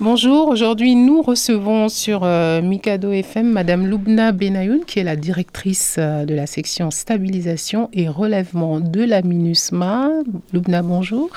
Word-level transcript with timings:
Bonjour, 0.00 0.48
aujourd'hui 0.48 0.96
nous 0.96 1.22
recevons 1.22 1.88
sur 1.88 2.24
euh, 2.24 2.60
Mikado 2.60 3.12
FM 3.12 3.48
Madame 3.52 3.86
Loubna 3.86 4.32
Benayoun 4.32 4.84
qui 4.84 4.98
est 4.98 5.04
la 5.04 5.14
directrice 5.14 5.96
euh, 6.00 6.24
de 6.24 6.34
la 6.34 6.48
section 6.48 6.90
stabilisation 6.90 7.90
et 7.92 8.08
relèvement 8.08 8.80
de 8.80 9.04
la 9.04 9.22
MINUSMA. 9.22 10.10
Loubna, 10.52 10.82
bonjour. 10.82 11.30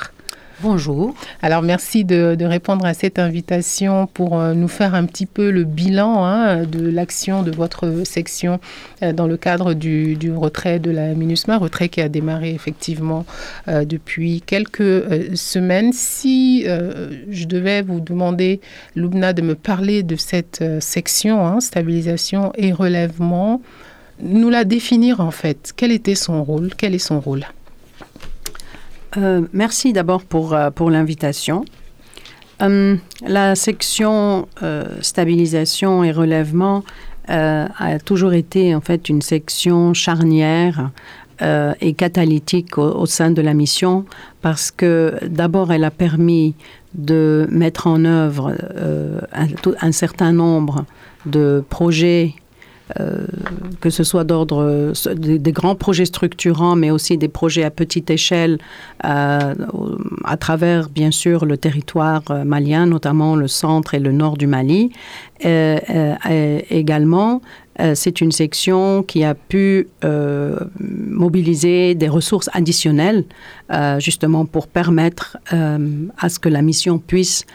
Bonjour. 0.63 1.13
Alors 1.43 1.61
merci 1.61 2.03
de, 2.03 2.35
répondre 2.43 2.83
à 2.83 2.95
cette 2.95 3.19
invitation 3.19 4.07
pour 4.07 4.39
euh, 4.39 4.55
nous 4.55 4.67
faire 4.67 4.95
un 4.95 5.05
petit 5.05 5.27
peu 5.27 5.51
le 5.51 5.65
bilan 5.65 6.25
hein, 6.25 6.63
de 6.63 6.89
l'action 6.89 7.43
de 7.43 7.51
votre 7.51 8.01
section 8.05 8.59
euh, 9.03 9.13
dans 9.13 9.27
le 9.27 9.37
cadre 9.37 9.75
du, 9.75 10.17
retrait 10.35 10.79
de 10.79 10.89
la 10.89 11.13
MINUSMA, 11.13 11.59
retrait 11.59 11.89
qui 11.89 12.01
a 12.01 12.09
démarré 12.09 12.55
effectivement 12.55 13.23
euh, 13.67 13.85
depuis 13.85 14.41
quelques 14.41 15.37
semaines. 15.37 15.93
Si 15.93 16.63
je 16.63 17.45
devais 17.45 17.83
vous 17.83 17.99
demander, 17.99 18.59
Loubna, 18.95 19.33
de 19.33 19.43
me 19.43 19.53
parler 19.53 20.01
de 20.01 20.15
cette 20.15 20.63
section, 20.79 21.45
hein, 21.45 21.59
stabilisation 21.59 22.51
et 22.55 22.71
relèvement, 22.71 23.61
nous 24.21 24.49
la 24.49 24.63
définir 24.63 25.19
en 25.19 25.31
fait. 25.31 25.73
Quel 25.75 25.91
était 25.91 26.15
son 26.15 26.43
rôle? 26.43 26.71
Quel 26.75 26.95
est 26.95 26.99
son 26.99 27.19
rôle? 27.19 27.45
Euh, 29.15 29.41
merci 29.53 29.93
d'abord 29.93 30.23
pour, 30.23 30.53
euh, 30.53 30.69
pour 30.69 30.89
l'invitation. 30.89 31.63
Euh, 32.61 32.97
la 33.25 33.55
section 33.55 34.47
stabilisation 35.01 36.03
et 36.03 36.11
relèvement 36.11 36.83
a 37.29 37.99
toujours 37.99 38.33
été 38.33 38.73
en 38.73 38.79
fait 38.79 39.09
une 39.09 39.21
section 39.21 39.93
charnière 39.93 40.91
et 41.41 41.93
catalytique 41.93 42.77
au, 42.77 43.05
sein 43.05 43.31
de 43.31 43.41
la 43.41 43.53
mission 43.53 44.05
parce 44.41 44.71
que 44.71 45.13
d'abord 45.27 45.73
elle 45.73 45.83
a 45.83 45.91
permis 45.91 46.55
de 46.95 47.45
mettre 47.51 47.85
en 47.85 48.05
œuvre 48.05 48.55
un, 49.81 49.91
certain 49.91 50.31
nombre 50.31 50.85
de 51.25 51.63
projets 51.69 52.33
que 53.81 53.89
ce 53.89 54.03
soit 54.03 54.23
d'ordre 54.23 54.93
des, 55.15 55.51
grands 55.51 55.75
projets 55.75 56.05
structurants, 56.05 56.75
mais 56.75 56.89
aussi 56.91 57.17
des 57.17 57.27
projets 57.27 57.63
à 57.63 57.71
petite 57.71 58.09
échelle 58.09 58.59
euh, 59.03 59.53
à 60.23 60.37
travers, 60.37 60.89
bien 60.89 61.11
sûr, 61.11 61.45
le 61.45 61.57
territoire 61.57 62.23
euh, 62.29 62.43
malien, 62.43 62.85
notamment 62.85 63.35
le 63.35 63.47
centre 63.47 63.93
et 63.93 63.99
le 63.99 64.11
nord 64.11 64.37
du 64.37 64.47
Mali. 64.47 64.91
également, 66.69 67.41
c'est 67.93 68.21
une 68.21 68.31
section 68.31 69.03
qui 69.03 69.23
a 69.23 69.35
pu 69.35 69.87
mobiliser 70.79 71.93
des 71.93 72.09
ressources 72.09 72.49
additionnelles, 72.53 73.23
justement 73.99 74.45
pour 74.45 74.67
permettre 74.67 75.37
à 75.51 76.29
ce 76.29 76.39
que 76.39 76.49
la 76.49 76.63
mission 76.63 76.97
puisse 76.97 77.45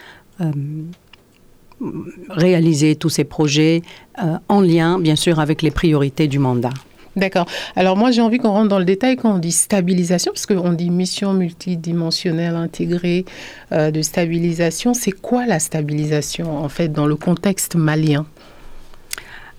réaliser 2.29 2.97
tous 2.97 3.09
ces 3.09 3.25
projets 3.25 3.83
euh, 4.23 4.37
en 4.49 4.61
lien, 4.61 4.99
bien 4.99 5.17
sûr, 5.17 5.41
avec 5.41 5.63
les 5.63 5.71
priorités 5.71 6.29
du 6.29 6.39
mandat. 6.39 6.73
D'accord. 7.15 7.47
Alors 7.77 7.97
moi, 7.97 8.11
j'ai 8.11 8.23
envie 8.23 8.39
qu'on 8.39 8.53
rentre 8.53 8.69
dans 8.69 8.79
le 8.79 8.87
détail 8.87 9.17
quand 9.17 9.35
on 9.35 9.39
dit 9.39 9.53
stabilisation, 9.53 10.33
parce 10.33 10.47
qu'on 10.47 10.73
dit 10.73 10.89
mission 10.89 11.35
multidimensionnelle 11.35 12.55
intégrée 12.55 13.27
euh, 13.73 13.91
de 13.91 14.01
stabilisation. 14.01 14.95
C'est 14.95 15.13
quoi 15.13 15.45
la 15.47 15.59
stabilisation, 15.59 16.57
en 16.57 16.69
fait, 16.69 16.89
dans 16.89 17.07
le 17.07 17.17
contexte 17.17 17.75
malien? 17.75 18.25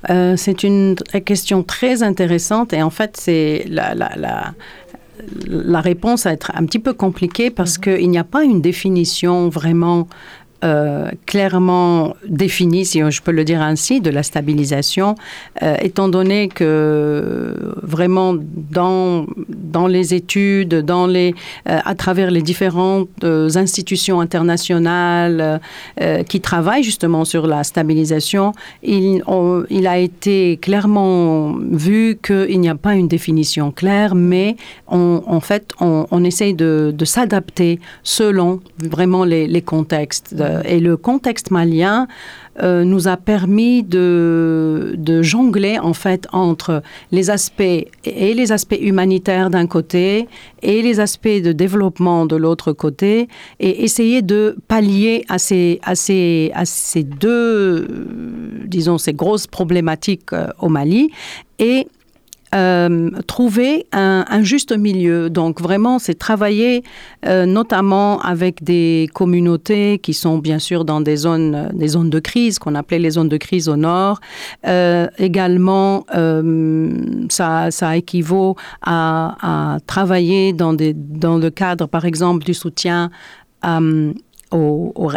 Euh, 0.09 0.35
C'est 0.35 0.63
une 0.63 0.95
question 1.25 1.61
très 1.61 2.01
intéressante 2.01 2.73
et 2.73 2.81
en 2.81 2.89
fait, 2.89 3.17
c'est 3.17 3.65
la, 3.69 3.93
la, 3.93 4.11
la 4.17 4.53
la 5.47 5.81
réponse 5.81 6.23
va 6.25 6.33
être 6.33 6.51
un 6.55 6.65
petit 6.65 6.79
peu 6.79 6.93
compliquée 6.93 7.49
parce 7.49 7.77
mhm. 7.77 7.83
qu'il 7.83 8.09
n'y 8.09 8.17
a 8.17 8.23
pas 8.23 8.43
une 8.43 8.61
définition 8.61 9.49
vraiment 9.49 10.07
euh, 10.63 11.09
clairement 11.25 12.15
définie, 12.27 12.85
si 12.85 12.99
je 12.99 13.21
peux 13.21 13.31
le 13.31 13.43
dire 13.43 13.61
ainsi, 13.61 13.99
de 13.99 14.09
la 14.09 14.23
stabilisation, 14.23 15.15
euh, 15.61 15.75
étant 15.81 16.07
donné 16.07 16.47
que 16.47 17.53
vraiment 17.81 18.33
dans, 18.35 19.25
dans 19.49 19.87
les 19.87 20.13
études, 20.13 20.75
dans 20.75 21.05
les, 21.05 21.35
euh, 21.67 21.79
à 21.83 21.95
travers 21.95 22.31
les 22.31 22.41
différentes 22.41 23.09
institutions 23.23 24.21
internationales 24.21 25.59
qui 26.27 26.39
travaillent 26.41 26.83
justement 26.83 27.25
sur 27.25 27.47
la 27.47 27.63
stabilisation, 27.63 28.53
il, 28.83 29.21
a 29.87 29.97
été 29.97 30.57
clairement 30.57 31.55
vu 31.71 32.17
qu'il 32.25 32.59
n'y 32.59 32.69
a 32.69 32.75
pas 32.75 32.95
une 32.95 33.07
définition 33.07 33.71
claire, 33.71 34.15
mais 34.15 34.55
en 34.87 35.39
fait, 35.39 35.73
on, 35.79 36.23
essaye 36.23 36.53
de, 36.53 36.93
s'adapter 37.03 37.79
selon 38.03 38.61
vraiment 38.77 39.23
les, 39.25 39.61
contextes. 39.61 40.35
Et 40.65 40.79
le 40.79 40.97
contexte 40.97 41.51
malien 41.51 42.07
euh, 42.61 42.83
nous 42.83 43.07
a 43.07 43.17
permis 43.17 43.81
de, 43.81 44.95
jongler 45.21 45.79
en 45.79 45.93
fait 45.93 46.27
entre 46.31 46.83
les 47.11 47.31
aspects 47.31 47.61
et 47.61 48.33
les 48.33 48.51
aspects 48.51 48.77
humanitaires 48.79 49.49
d'un 49.49 49.65
côté 49.65 50.27
et 50.61 50.83
les 50.83 50.99
aspects 50.99 51.27
de 51.27 51.51
développement 51.51 52.27
de 52.27 52.35
l'autre 52.35 52.71
côté 52.71 53.27
et 53.59 53.83
essayer 53.83 54.21
de 54.21 54.55
pallier 54.67 55.25
à 55.29 55.39
ces, 55.39 55.79
à 55.83 55.95
ces, 55.95 57.03
deux, 57.03 57.87
disons, 58.65 58.99
ces 58.99 59.13
grosses 59.13 59.47
problématiques 59.47 60.33
euh, 60.33 60.47
au 60.59 60.69
Mali 60.69 61.09
et 61.57 61.87
euh, 62.53 63.09
trouver 63.27 63.87
un, 63.91 64.43
juste 64.43 64.71
milieu. 64.77 65.29
Donc 65.29 65.61
vraiment, 65.61 65.99
c'est 65.99 66.13
travailler 66.13 66.83
euh, 67.25 67.45
notamment 67.45 68.21
avec 68.21 68.63
des 68.63 69.09
communautés 69.13 69.99
qui 69.99 70.13
sont 70.13 70.37
bien 70.37 70.59
sûr 70.59 70.85
dans 70.85 71.01
des 71.01 71.15
zones, 71.15 71.69
des 71.73 71.89
zones 71.89 72.09
de 72.09 72.19
crise, 72.19 72.59
qu'on 72.59 72.75
appelait 72.75 72.99
les 72.99 73.11
zones 73.11 73.29
de 73.29 73.37
crise 73.37 73.69
au 73.69 73.75
nord. 73.75 74.19
Euh, 74.67 75.07
également, 75.17 76.05
ça, 77.29 77.71
ça 77.71 77.97
équivaut 77.97 78.55
à, 78.81 79.75
à, 79.75 79.79
travailler 79.87 80.53
dans, 80.53 80.73
des, 80.73 80.93
dans 80.93 81.37
le 81.37 81.49
cadre, 81.49 81.87
par 81.87 82.05
exemple, 82.05 82.43
du 82.43 82.53
soutien 82.53 83.09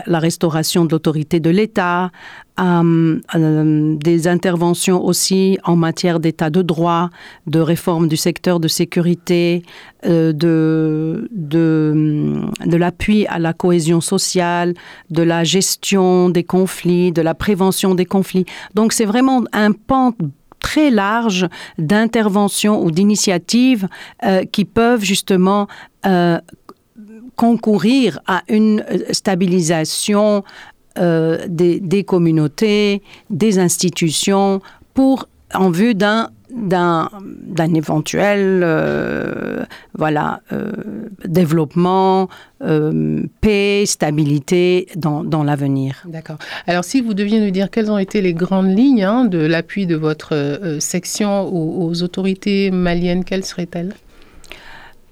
la 0.06 0.18
restauration 0.18 0.84
de 0.84 0.92
l'autorité 0.92 1.40
de 1.40 1.50
l'État, 1.50 2.10
euh, 2.58 3.20
euh, 3.34 3.96
des 3.96 4.28
interventions 4.28 5.04
aussi 5.04 5.58
en 5.64 5.76
matière 5.76 6.20
d'état 6.20 6.48
de 6.48 6.62
droit, 6.62 7.10
de 7.46 7.60
réforme 7.60 8.08
du 8.08 8.16
secteur 8.16 8.60
de 8.60 8.68
sécurité, 8.68 9.62
euh, 10.06 10.32
de, 10.32 11.28
de, 11.32 12.40
de 12.64 12.76
l'appui 12.76 13.26
à 13.26 13.38
la 13.38 13.52
cohésion 13.52 14.00
sociale, 14.00 14.72
de 15.10 15.22
la 15.22 15.44
gestion 15.44 16.30
des 16.30 16.44
conflits, 16.44 17.12
de 17.12 17.20
la 17.20 17.34
prévention 17.34 17.94
des 17.94 18.06
conflits. 18.06 18.46
Donc 18.74 18.94
c'est 18.94 19.04
vraiment 19.04 19.44
un 19.52 19.72
pan 19.72 20.14
très 20.60 20.90
large 20.90 21.46
d'interventions 21.78 22.82
ou 22.82 22.90
d'initiatives 22.90 23.86
qui 24.50 24.64
peuvent 24.64 25.04
justement 25.04 25.68
concourir 27.36 28.20
à 28.26 28.42
une 28.48 28.84
euh, 28.90 29.12
stabilisation 29.12 30.44
euh, 30.98 31.38
des, 31.48 32.04
communautés, 32.04 33.02
des 33.28 33.58
institutions, 33.58 34.62
pour 34.94 35.28
en 35.54 35.70
vue 35.70 35.94
d'un 35.94 36.30
d'un 36.48 37.74
éventuel 37.74 38.62
euh, 38.62 39.64
voilà 39.94 40.40
développement 41.24 42.28
paix 43.40 43.82
stabilité 43.84 44.86
dans, 44.94 45.24
dans 45.24 45.42
l'avenir. 45.42 46.04
D'accord. 46.06 46.38
Alors 46.68 46.84
si 46.84 47.00
vous 47.00 47.14
deviez 47.14 47.40
nous 47.40 47.50
dire 47.50 47.68
quelles 47.68 47.90
ont 47.90 47.98
été 47.98 48.22
les 48.22 48.32
grandes 48.32 48.70
lignes 48.70 49.02
hein, 49.02 49.24
de 49.24 49.38
l'appui 49.38 49.86
de 49.86 49.96
votre 49.96 50.78
section 50.78 51.42
aux, 51.42 51.88
aux, 51.88 52.02
autorités 52.02 52.70
maliennes 52.70 53.24
quelles 53.24 53.44
seraient-elles? 53.44 53.94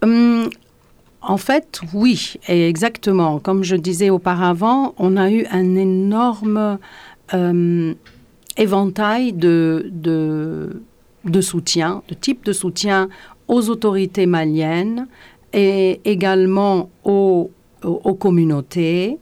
Hum, 0.03 0.49
en 1.27 1.37
fait, 1.37 1.81
oui, 1.93 2.35
exactement. 2.49 3.39
Comme 3.39 3.63
je 3.65 3.77
disais 3.77 4.11
auparavant, 4.11 4.95
on 4.99 5.17
a 5.17 5.31
eu 5.31 5.47
un 5.51 5.77
énorme 5.77 6.79
euh, 7.33 7.95
éventail 8.57 9.33
de, 9.33 9.91
de, 9.93 11.41
soutien, 11.41 12.03
de 12.09 12.15
type 12.15 12.45
de 12.45 12.53
soutien 12.53 13.09
aux 13.49 13.71
autorités 13.71 14.27
maliennes 14.27 15.07
et 15.53 16.01
également 16.05 16.91
aux, 17.05 17.51
communautés, 18.19 19.19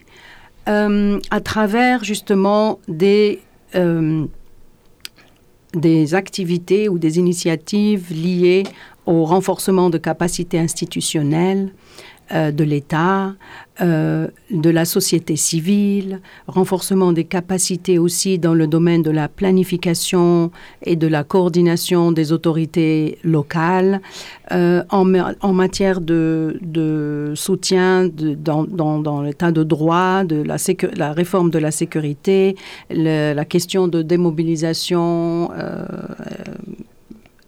euh, 0.69 1.19
à 1.31 1.40
travers 1.40 2.05
justement 2.05 2.78
des, 2.88 3.40
euh, 3.75 4.26
des 5.74 6.14
activités 6.14 6.88
ou 6.88 6.98
des 6.98 7.19
initiatives 7.19 8.12
liées 8.12 8.64
au 9.06 9.24
renforcement 9.24 9.90
de 9.90 9.98
capacités 9.98 10.58
institutionnelles, 10.58 11.72
de 12.30 12.64
l'État, 12.64 13.34
de 13.80 14.70
la 14.70 14.84
société 14.84 15.36
civile, 15.36 16.20
renforcement 16.46 17.12
des 17.12 17.24
capacités 17.24 17.98
aussi 17.98 18.38
dans 18.38 18.54
le 18.54 18.66
domaine 18.66 19.02
de 19.02 19.10
la 19.10 19.28
planification 19.28 20.50
et 20.82 20.96
de 20.96 21.06
la 21.06 21.24
coordination 21.24 22.12
des 22.12 22.32
autorités 22.32 23.19
locales, 23.24 24.00
en, 24.50 24.86
en, 24.90 25.52
matière 25.52 26.00
de, 26.00 27.32
soutien 27.34 28.08
dans, 28.08 29.22
l'état 29.22 29.52
de 29.52 29.62
droit, 29.62 30.24
de 30.24 30.42
la, 30.42 31.12
réforme 31.12 31.50
de 31.50 31.58
la 31.58 31.70
sécurité, 31.70 32.56
la 32.90 33.44
question 33.44 33.88
de 33.88 34.02
démobilisation 34.02 35.50
euh, 35.52 35.84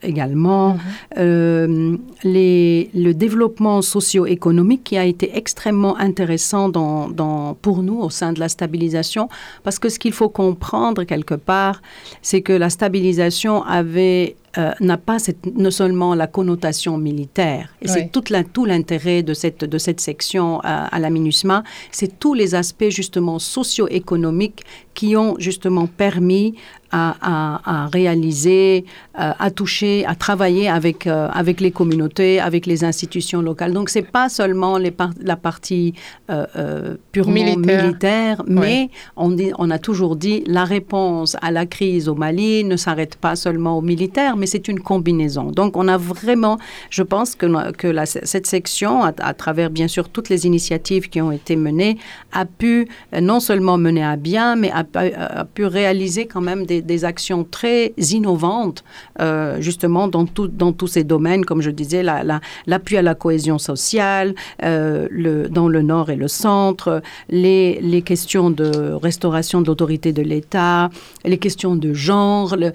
également, 0.04 0.74
mm-hmm. 0.74 0.78
euh, 1.18 1.96
les, 2.22 2.90
le 2.94 3.12
développement 3.12 3.82
socio-économique 3.82 4.84
qui 4.84 4.96
a 4.96 5.04
été 5.04 5.36
extrêmement 5.36 5.96
intéressant 5.98 6.68
dans, 6.68 7.08
dans, 7.08 7.54
pour 7.60 7.82
nous 7.82 7.98
au 8.00 8.10
sein 8.10 8.32
de 8.32 8.40
la 8.40 8.48
stabilisation, 8.48 9.28
parce 9.62 9.78
que 9.78 9.88
ce 9.88 9.98
qu'il 9.98 10.12
faut 10.12 10.28
comprendre 10.28 11.04
quelque 11.04 11.34
part, 11.34 11.82
c'est 12.22 12.42
que 12.42 12.52
la 12.52 12.70
stabilisation 12.70 13.62
avait 13.64 14.36
euh, 14.56 14.70
n'a 14.80 14.96
pas 14.96 15.18
cette, 15.18 15.46
non 15.46 15.72
seulement 15.72 16.14
la 16.14 16.28
connotation 16.28 16.96
militaire, 16.96 17.74
et 17.82 17.88
c'est 17.88 18.12
tout 18.12 18.22
l'intérêt 18.64 19.24
de 19.24 19.34
cette, 19.34 19.64
de 19.64 19.78
cette 19.78 20.00
section 20.00 20.60
à, 20.62 20.86
à 20.94 20.98
la 21.00 21.10
MINUSMA, 21.10 21.64
c'est 21.90 22.20
tous 22.20 22.34
les 22.34 22.54
aspects 22.54 22.88
justement 22.88 23.40
socio-économiques 23.40 24.62
qui 24.94 25.16
ont 25.16 25.34
justement 25.38 25.88
permis 25.88 26.54
à, 26.94 27.88
réaliser, 27.92 28.84
euh, 29.18 29.32
à 29.38 29.50
toucher, 29.50 30.04
à 30.06 30.14
travailler 30.14 30.68
avec, 30.68 31.06
euh, 31.06 31.28
avec 31.32 31.60
les 31.60 31.70
communautés, 31.70 32.40
avec 32.40 32.66
les 32.66 32.84
institutions 32.84 33.42
locales. 33.42 33.72
Donc, 33.72 33.90
ce 33.90 33.98
n'est 33.98 34.04
pas 34.04 34.28
seulement 34.28 34.78
les 34.78 34.94
la 35.22 35.36
partie 35.36 35.94
euh, 36.30 36.96
purement 37.10 37.56
militaire, 37.56 38.42
mais 38.46 38.90
on, 39.16 39.30
dit, 39.30 39.50
on 39.58 39.70
a 39.70 39.78
toujours 39.78 40.14
dit 40.14 40.44
la 40.46 40.64
réponse 40.64 41.36
à 41.42 41.50
la 41.50 41.66
crise 41.66 42.08
au 42.08 42.14
Mali 42.14 42.62
ne 42.64 42.76
s'arrête 42.76 43.16
pas 43.16 43.34
seulement 43.34 43.78
aux 43.78 43.82
militaires, 43.82 44.36
mais 44.36 44.46
c'est 44.46 44.68
une 44.68 44.80
combinaison. 44.80 45.50
Donc, 45.50 45.76
on 45.76 45.88
a 45.88 45.96
vraiment, 45.96 46.58
je 46.90 47.02
pense 47.02 47.34
que, 47.34 47.72
que 47.72 47.88
la, 47.88 48.06
cette 48.06 48.46
section, 48.46 49.02
à, 49.02 49.12
à, 49.18 49.34
travers 49.34 49.70
bien 49.70 49.88
sûr 49.88 50.08
toutes 50.08 50.28
les 50.28 50.46
initiatives 50.46 51.08
qui 51.08 51.20
ont 51.20 51.32
été 51.32 51.56
menées, 51.56 51.98
a 52.32 52.44
pu 52.44 52.88
non 53.20 53.40
seulement 53.40 53.78
mener 53.78 54.04
à 54.04 54.16
bien, 54.16 54.54
mais 54.54 54.70
a, 54.70 54.84
a 54.94 55.44
pu 55.44 55.66
réaliser 55.66 56.26
quand 56.26 56.40
même 56.40 56.66
des, 56.66 56.83
des 56.84 57.04
actions 57.04 57.44
très 57.44 57.92
innovantes, 58.10 58.84
euh, 59.20 59.60
justement, 59.60 60.08
dans, 60.08 60.26
tout, 60.26 60.48
dans 60.48 60.72
tous 60.72 60.86
ces 60.86 61.04
domaines, 61.04 61.44
comme 61.44 61.60
je 61.60 61.70
disais, 61.70 62.02
l'appui 62.02 62.94
la, 62.94 63.00
à 63.00 63.02
la 63.02 63.14
cohésion 63.14 63.58
sociale, 63.58 64.34
euh, 64.62 65.08
le, 65.10 65.48
dans 65.48 65.68
le 65.68 65.82
nord 65.82 66.10
et 66.10 66.16
le 66.16 66.28
centre, 66.28 67.02
les, 67.28 67.80
les 67.80 68.02
questions 68.02 68.50
de 68.50 68.92
restauration 68.92 69.60
de 69.60 69.66
l'autorité 69.66 70.12
de 70.12 70.22
l'État, 70.22 70.90
les 71.24 71.38
questions 71.38 71.76
de 71.76 71.92
genre, 71.92 72.56
le, 72.56 72.72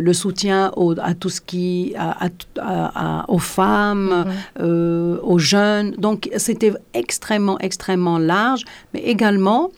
le, 0.00 0.12
soutien 0.12 0.72
à 1.02 1.14
tout 1.14 1.30
ce 1.30 1.40
qui, 1.40 1.94
à, 1.96 3.24
aux 3.28 3.38
femmes, 3.38 4.24
mm-hmm. 4.26 4.62
euh, 4.62 5.18
aux 5.22 5.38
jeunes. 5.38 5.92
Donc, 5.98 6.30
c'était 6.36 6.72
extrêmement, 6.94 7.58
extrêmement 7.58 8.18
large, 8.18 8.64
mais 8.94 9.00
également 9.00 9.70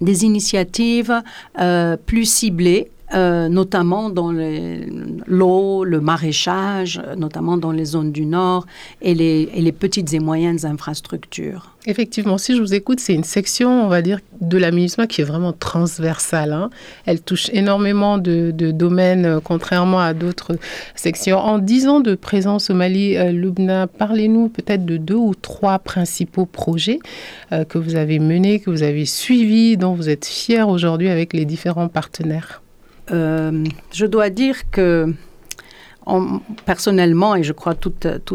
des 0.00 0.24
initiatives 0.24 1.22
euh, 1.60 1.96
plus 1.96 2.24
ciblées 2.24 2.90
euh, 3.12 3.48
notamment 3.48 4.08
dans 4.08 4.32
l'eau, 4.32 5.84
le 5.84 6.00
maraîchage, 6.00 7.02
notamment 7.16 7.56
dans 7.56 7.70
les 7.70 7.84
zones 7.84 8.12
du 8.12 8.24
Nord 8.24 8.66
et 9.02 9.14
les, 9.14 9.50
et 9.54 9.60
les, 9.60 9.72
petites 9.72 10.14
et 10.14 10.20
moyennes 10.20 10.64
infrastructures. 10.64 11.74
Effectivement, 11.86 12.38
si 12.38 12.56
je 12.56 12.62
vous 12.62 12.72
écoute, 12.72 12.98
c'est 12.98 13.12
une 13.12 13.24
section, 13.24 13.84
on 13.84 13.88
va 13.88 14.00
dire, 14.00 14.20
de 14.40 14.56
l'aménagement 14.56 15.06
qui 15.06 15.20
est 15.20 15.24
vraiment 15.24 15.52
transversale. 15.52 16.54
Hein. 16.54 16.70
Elle 17.04 17.20
touche 17.20 17.50
énormément 17.52 18.16
de, 18.16 18.52
domaines, 18.52 19.26
euh, 19.26 19.40
contrairement 19.42 20.00
à 20.00 20.14
d'autres 20.14 20.56
sections. 20.94 21.36
En 21.36 21.58
dix 21.58 21.86
ans 21.86 22.00
de 22.00 22.14
présence 22.14 22.70
au 22.70 22.74
Mali, 22.74 23.18
euh, 23.18 23.32
Lubna, 23.32 23.86
parlez-nous 23.86 24.48
peut-être 24.48 24.86
de 24.86 24.96
deux 24.96 25.14
ou 25.14 25.34
trois 25.34 25.78
principaux 25.78 26.46
projets 26.46 27.00
euh, 27.52 27.64
que 27.64 27.76
vous 27.76 27.96
avez 27.96 28.18
menés, 28.18 28.60
que 28.60 28.70
vous 28.70 28.82
avez 28.82 29.04
suivis, 29.04 29.76
dont 29.76 29.92
vous 29.92 30.08
êtes 30.08 30.24
fiers 30.24 30.62
aujourd'hui 30.62 31.10
avec 31.10 31.34
les 31.34 31.44
différents 31.44 31.88
partenaires. 31.88 32.63
Euh, 33.10 33.64
je 33.92 34.06
dois 34.06 34.30
dire 34.30 34.70
que 34.70 35.12
personnellement, 36.66 37.34
et 37.34 37.42
je 37.42 37.52
crois 37.52 37.74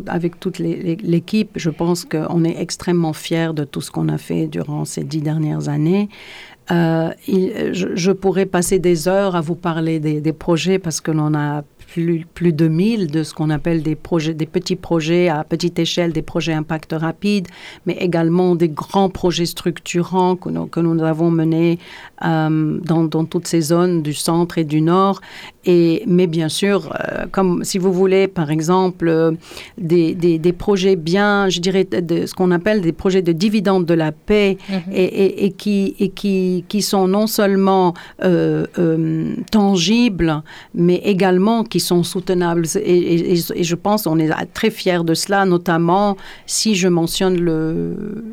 avec 0.08 0.40
toute 0.40 0.60
l'équipe, 0.60 1.52
je 1.56 1.70
pense 1.70 2.04
qu'on 2.06 2.44
est 2.44 2.60
extrêmement 2.60 3.14
fiers 3.14 3.54
de 3.54 3.64
tout 3.64 3.82
ce 3.82 3.92
qu'on 3.92 4.10
a 4.10 4.18
fait 4.18 4.48
durant 4.48 4.86
ces 4.86 5.04
dix 5.04 5.22
dernières 5.22 5.70
années. 5.70 6.10
Euh, 6.72 7.12
je, 7.28 7.96
je, 7.96 8.12
pourrais 8.12 8.46
passer 8.46 8.78
des 8.80 9.08
heures 9.08 9.36
à 9.36 9.42
vous 9.42 9.56
parler 9.56 10.00
des, 10.00 10.22
des 10.22 10.34
projets 10.34 10.78
parce 10.78 11.02
que 11.02 11.10
l'on 11.10 11.34
a 11.34 11.64
plus, 11.92 12.26
plus 12.34 12.54
de 12.54 12.68
1000 12.68 13.08
de 13.12 13.24
ce 13.24 13.34
qu'on 13.34 13.50
appelle 13.50 13.82
des 13.82 13.96
projets, 13.96 14.34
des 14.34 14.46
petits 14.46 14.76
projets 14.76 15.28
à 15.28 15.44
petite 15.44 15.80
échelle, 15.80 16.14
des 16.14 16.22
projets 16.22 16.54
impact 16.54 16.94
rapide, 16.94 17.48
mais 17.86 17.98
également 18.00 18.56
des 18.56 18.70
grands 18.70 19.10
projets 19.10 19.46
structurants 19.46 20.36
que 20.36 20.50
nous, 20.50 20.68
que 20.68 20.80
nous 20.80 21.02
avons 21.04 21.32
menés 21.32 21.80
euh, 22.26 22.80
dans, 22.84 23.04
dans, 23.06 23.26
toutes 23.26 23.48
ces 23.48 23.62
zones 23.62 24.02
du 24.02 24.14
centre 24.14 24.58
et 24.58 24.64
du 24.64 24.82
nord. 24.82 25.22
Et, 25.66 26.04
mais 26.06 26.28
bien 26.28 26.50
sûr, 26.50 26.94
euh, 26.94 27.26
comme 27.32 27.64
si 27.64 27.78
vous 27.78 27.92
voulez, 27.92 28.28
par 28.28 28.52
exemple, 28.52 29.08
euh, 29.08 29.32
des, 29.78 30.14
des, 30.16 30.38
des, 30.38 30.54
projets 30.54 30.96
bien, 30.96 31.50
je 31.50 31.60
dirais, 31.60 31.86
de, 31.86 32.26
ce 32.26 32.34
qu'on 32.34 32.52
appelle 32.52 32.82
des 32.82 32.92
projets 32.92 33.22
de 33.22 33.32
dividendes 33.32 33.86
de 33.86 33.94
la 33.94 34.12
paix 34.12 34.58
mm-hmm. 34.70 34.94
et, 34.94 35.04
et, 35.04 35.46
et, 35.46 35.52
qui, 35.52 35.96
et 36.00 36.10
qui, 36.10 36.66
qui 36.68 36.82
sont 36.82 37.08
non 37.08 37.28
seulement 37.28 37.94
tangibles, 39.52 40.44
mais 40.74 40.96
également 40.96 41.64
qui 41.64 41.79
sont 41.80 42.04
soutenables. 42.04 42.66
Et, 42.78 43.34
et, 43.34 43.64
je 43.64 43.76
pense 43.76 44.08
on 44.08 44.20
est 44.20 44.30
très 44.54 44.70
fiers 44.70 45.04
de 45.04 45.14
cela, 45.14 45.46
notamment 45.46 46.18
si 46.46 46.76
je 46.76 46.88
mentionne 46.88 47.40
le, 47.40 48.24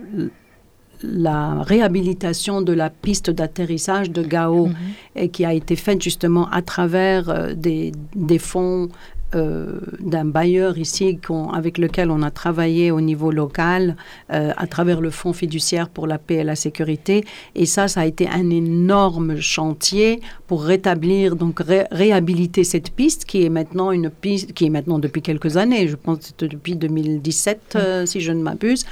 la 1.02 1.62
réhabilitation 1.62 2.62
de 2.62 2.72
la 2.72 2.90
piste 2.90 3.30
d'atterrissage 3.30 4.10
de 4.10 4.22
Gao, 4.22 4.68
mm-hmm. 4.68 4.72
et 5.16 5.28
qui 5.28 5.44
a 5.44 5.52
été 5.52 5.76
faite 5.76 6.02
justement 6.02 6.48
à 6.50 6.62
travers 6.62 7.28
euh, 7.28 7.54
des, 7.54 7.92
des 8.14 8.38
fonds 8.38 8.88
euh, 9.34 9.80
d'un 9.98 10.24
bailleur 10.24 10.78
ici 10.78 11.18
avec 11.52 11.78
lequel 11.78 12.12
on 12.12 12.22
a 12.22 12.30
travaillé 12.30 12.92
au 12.92 13.00
niveau 13.00 13.32
local 13.32 13.96
euh, 14.32 14.52
à 14.56 14.68
travers 14.68 15.00
le 15.00 15.10
Fonds 15.10 15.32
fiduciaire 15.32 15.88
pour 15.88 16.06
la 16.06 16.18
paix 16.18 16.36
et 16.36 16.44
la 16.44 16.54
sécurité. 16.54 17.24
Et 17.56 17.66
ça, 17.66 17.88
ça 17.88 18.02
a 18.02 18.06
été 18.06 18.28
un 18.28 18.50
énorme 18.50 19.40
chantier 19.40 20.20
pour 20.46 20.62
rétablir, 20.62 21.34
donc 21.34 21.60
réhabiliter 21.90 22.62
cette 22.62 22.90
piste 22.90 23.24
qui 23.24 23.44
est 23.44 23.48
maintenant 23.48 23.90
une 23.90 24.10
piste 24.10 24.52
qui 24.52 24.66
est 24.66 24.70
maintenant 24.70 25.00
depuis 25.00 25.22
quelques 25.22 25.56
années, 25.56 25.88
je 25.88 25.96
pense 25.96 26.32
que 26.38 26.46
depuis 26.46 26.76
2017, 26.76 27.60
euh, 27.74 28.06
si 28.06 28.20
je 28.20 28.30
ne 28.30 28.42
m'abuse, 28.42 28.86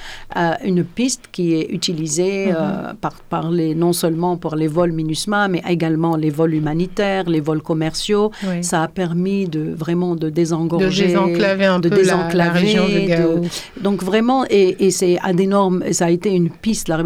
une 0.65 0.85
piste 0.85 1.29
qui 1.31 1.55
est 1.55 1.71
utilisée 1.71 2.47
mm-hmm. 2.49 2.95
par, 2.97 3.15
par 3.23 3.51
les, 3.53 3.77
non 3.77 3.93
seulement 3.93 4.37
pour 4.37 4.57
les 4.57 4.67
vols 4.67 4.93
MINUSMA, 4.93 5.47
mais 5.47 5.63
également 5.69 6.17
les 6.17 6.31
vols 6.31 6.55
humanitaires, 6.55 7.31
les 7.31 7.41
vols 7.41 7.63
commerciaux. 7.63 8.33
Ça 8.63 8.83
a 8.83 8.89
permis 8.89 9.47
de 9.47 9.73
vraiment 9.75 10.17
de 10.17 10.24
de 10.25 10.31
désengorger, 10.41 11.03
de 11.05 11.09
désenclaver 11.09 11.67
un 11.77 11.81
de 11.81 11.89
peu 11.89 11.97
désenclaver, 11.97 12.37
la, 12.39 12.45
la, 12.45 12.53
région 12.61 12.85
de 12.89 13.01
Gao. 13.09 13.39
De, 13.39 13.83
donc 13.87 13.99
vraiment, 14.11 14.41
et, 14.51 14.69
et 14.85 14.91
c'est 14.99 15.17
à 15.23 15.33
des 15.41 15.49
normes, 15.57 15.81
ça 15.99 16.07
a 16.07 16.11
été 16.19 16.31
une 16.41 16.51
piste, 16.65 16.87
la 16.89 16.99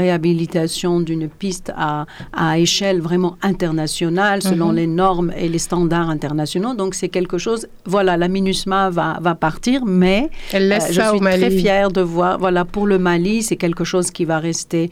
réhabilitation 0.00 0.92
d'une 1.08 1.26
piste 1.28 1.68
à, 1.76 2.06
à 2.32 2.58
échelle 2.66 3.00
vraiment 3.08 3.34
internationale, 3.52 4.38
selon 4.50 4.68
mm 4.68 4.72
-hmm. 4.72 4.80
les 4.80 4.88
normes 5.04 5.30
et 5.42 5.48
les 5.54 5.62
standards 5.68 6.10
internationaux. 6.16 6.74
Donc 6.82 6.90
c'est 6.98 7.12
quelque 7.18 7.38
chose, 7.46 7.62
voilà, 7.94 8.12
la 8.22 8.28
MINUSMA 8.34 8.82
va, 8.98 9.08
va 9.28 9.34
partir, 9.48 9.78
mais 10.02 10.20
Elle 10.56 10.66
laisse 10.70 10.88
euh, 10.90 10.96
je 10.96 11.00
ça 11.00 11.08
suis 11.10 11.18
au 11.18 11.22
Mali. 11.28 11.40
très 11.40 11.50
fière 11.64 11.88
de 11.98 12.02
voir, 12.14 12.32
voilà, 12.44 12.62
pour 12.74 12.86
le 12.92 12.98
Mali, 13.08 13.36
c'est 13.48 13.60
quelque 13.64 13.84
chose 13.92 14.06
qui 14.16 14.24
va 14.32 14.38
rester. 14.50 14.84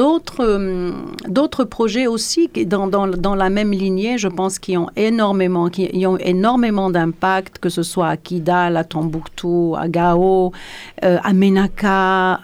D'autres 0.00 0.42
euh, 0.54 0.90
d'autres 1.38 1.64
projets 1.76 2.06
aussi, 2.14 2.42
dans, 2.74 2.86
dans, 2.94 3.06
dans 3.26 3.36
la 3.44 3.50
même 3.58 3.72
lignée, 3.84 4.14
je 4.24 4.30
pense, 4.38 4.54
qui 4.64 4.72
ont 4.82 4.90
énormément, 5.10 5.66
qui 5.74 5.84
ont 6.12 6.18
énormément 6.34 6.88
d'impact 6.96 7.25
que 7.60 7.68
ce 7.68 7.82
soit 7.82 8.08
à 8.08 8.16
Kidal, 8.16 8.76
à 8.76 8.84
Tombouctou, 8.84 9.74
à 9.78 9.88
Gao, 9.88 10.52
euh, 11.04 11.18
à 11.22 11.32
Menaka. 11.32 12.40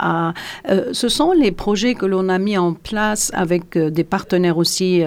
Euh, 0.68 0.92
ce 0.92 1.08
sont 1.08 1.32
les 1.32 1.52
projets 1.52 1.94
que 1.94 2.06
l'on 2.06 2.28
a 2.28 2.38
mis 2.38 2.58
en 2.58 2.74
place 2.74 3.30
avec 3.34 3.76
euh, 3.76 3.90
des 3.90 4.04
partenaires 4.04 4.58
aussi 4.58 5.04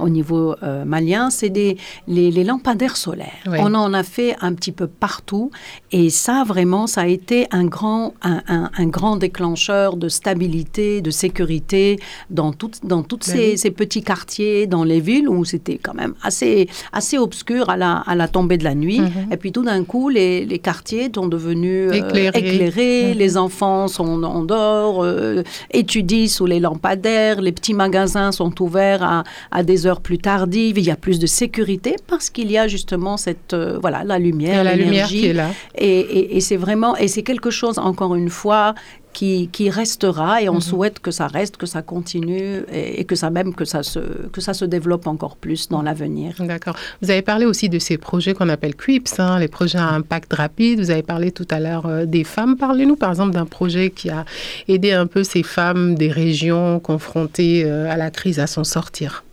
au 0.00 0.08
niveau 0.08 0.54
euh, 0.62 0.84
malien, 0.84 1.30
c'est 1.30 1.50
des, 1.50 1.76
les, 2.06 2.30
les, 2.30 2.44
lampadaires 2.44 2.96
solaires. 2.96 3.26
On 3.46 3.74
en 3.74 3.92
a 3.94 4.02
fait 4.02 4.36
un 4.40 4.54
petit 4.54 4.72
peu 4.72 4.86
partout 4.86 5.50
et 5.92 6.10
ça, 6.10 6.44
vraiment, 6.46 6.86
ça 6.86 7.02
a 7.02 7.06
été 7.06 7.46
un 7.50 7.64
grand, 7.64 8.14
un, 8.22 8.42
un, 8.76 8.86
grand 8.86 9.16
déclencheur 9.16 9.96
de 9.96 10.08
stabilité, 10.08 11.00
de 11.00 11.10
sécurité 11.10 11.98
dans, 12.30 12.52
tout, 12.52 12.70
dans 12.82 13.02
tous 13.02 13.18
ben 13.18 13.36
ces, 13.36 13.56
ces, 13.56 13.70
petits 13.70 14.02
quartiers, 14.02 14.66
dans 14.66 14.84
les 14.84 15.00
villes 15.00 15.28
où 15.28 15.44
c'était 15.44 15.78
quand 15.78 15.94
même 15.94 16.14
assez, 16.22 16.68
assez 16.92 17.18
obscur 17.18 17.70
à 17.70 17.76
la, 17.76 17.98
à 17.98 18.14
la 18.14 18.28
tombée 18.28 18.58
de 18.58 18.64
la 18.64 18.74
nuit. 18.74 19.00
Mhm. 19.00 19.32
Et 19.32 19.36
puis 19.36 19.52
tout 19.52 19.62
d'un 19.62 19.84
coup, 19.84 20.08
les, 20.08 20.44
les, 20.44 20.58
quartiers 20.58 21.10
sont 21.14 21.28
devenus 21.28 21.90
euh, 21.92 22.30
éclairés, 22.34 23.12
mhm. 23.12 23.18
les 23.18 23.36
enfants 23.36 23.88
sont 23.88 24.22
en 24.22 24.44
dehors, 24.44 25.02
euh, 25.02 25.42
étudient 25.70 26.26
sous 26.28 26.46
les 26.46 26.60
lampadaires, 26.60 27.40
les 27.40 27.52
petits 27.52 27.74
magasins 27.74 28.32
sont 28.32 28.60
ouverts 28.62 29.02
à, 29.02 29.24
à 29.50 29.62
des 29.62 29.85
heures 29.86 30.00
plus 30.00 30.18
tardives, 30.18 30.78
il 30.78 30.84
y 30.84 30.90
a 30.90 30.96
plus 30.96 31.18
de 31.18 31.26
sécurité 31.26 31.96
parce 32.06 32.30
qu'il 32.30 32.50
y 32.50 32.58
a 32.58 32.68
justement 32.68 33.16
cette, 33.16 33.54
euh, 33.54 33.78
voilà, 33.80 34.04
la 34.04 34.18
lumière, 34.18 34.64
la 34.64 34.76
lumière 34.76 35.08
qui 35.08 35.26
est 35.26 35.32
là. 35.32 35.50
Et, 35.76 36.36
et, 36.36 36.40
c'est 36.40 36.56
vraiment, 36.56 36.96
et 36.96 37.08
c'est 37.08 37.22
quelque 37.22 37.50
chose, 37.50 37.78
encore 37.78 38.14
une 38.14 38.30
fois, 38.30 38.74
qui, 39.16 39.48
qui, 39.50 39.70
restera 39.70 40.42
et 40.42 40.50
on 40.50 40.56
mhm. 40.56 40.60
souhaite 40.60 40.98
que 41.00 41.10
ça 41.10 41.26
reste, 41.26 41.56
que 41.56 41.64
ça 41.64 41.80
continue 41.80 42.64
et, 42.70 43.04
que 43.04 43.14
ça 43.14 43.30
même 43.30 43.54
que 43.54 43.64
ça 43.64 43.82
se 43.82 44.00
que 44.30 44.42
ça 44.42 44.52
se 44.52 44.66
développe 44.66 45.06
encore 45.06 45.36
plus 45.36 45.70
dans 45.70 45.80
l'avenir. 45.80 46.34
D'accord. 46.38 46.76
Vous 47.00 47.10
avez 47.10 47.22
parlé 47.22 47.46
aussi 47.46 47.70
de 47.70 47.78
ces 47.78 47.96
projets 47.96 48.34
qu'on 48.34 48.50
appelle 48.50 48.76
QUIPS, 48.76 49.18
hein, 49.18 49.38
les 49.38 49.48
projets 49.48 49.78
à 49.78 49.88
impact 49.88 50.34
rapide. 50.34 50.80
Vous 50.80 50.90
avez 50.90 51.02
parlé 51.02 51.32
tout 51.32 51.48
à 51.50 51.60
l'heure 51.60 51.86
euh, 51.86 52.04
des 52.04 52.24
femmes. 52.24 52.56
Parlez-nous 52.58 52.96
par 52.96 53.08
exemple 53.08 53.32
d'un 53.32 53.46
projet 53.46 53.88
qui 53.88 54.10
a 54.10 54.26
aidé 54.68 54.92
un 54.92 55.06
peu 55.06 55.24
ces 55.24 55.42
femmes 55.42 55.94
des 55.94 56.10
régions 56.10 56.78
confrontées 56.78 57.64
euh, 57.64 57.90
à 57.90 57.96
la 57.96 58.10
crise 58.10 58.38
à 58.38 58.46
s'en 58.46 58.64
sortir. 58.64 59.25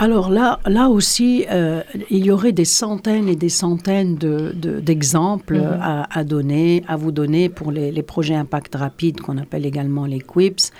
Alors 0.00 0.30
là, 0.30 0.60
là 0.64 0.88
aussi, 0.88 1.44
euh, 1.50 1.82
il 2.08 2.24
y 2.24 2.30
aurait 2.30 2.52
des 2.52 2.64
centaines 2.64 3.28
et 3.28 3.34
des 3.34 3.48
centaines 3.48 4.16
d'exemples 4.16 5.56
de, 5.56 5.60
mhm. 5.60 5.78
à, 5.80 6.18
à, 6.18 6.22
donner, 6.22 6.84
à 6.86 6.96
vous 6.96 7.10
donner 7.10 7.48
pour 7.48 7.72
les, 7.72 7.90
les 7.90 8.02
projets 8.02 8.36
impact 8.36 8.76
rapide 8.76 9.20
qu'on 9.20 9.38
appelle 9.38 9.66
également 9.66 10.06
les 10.06 10.20
QUIPS. 10.20 10.70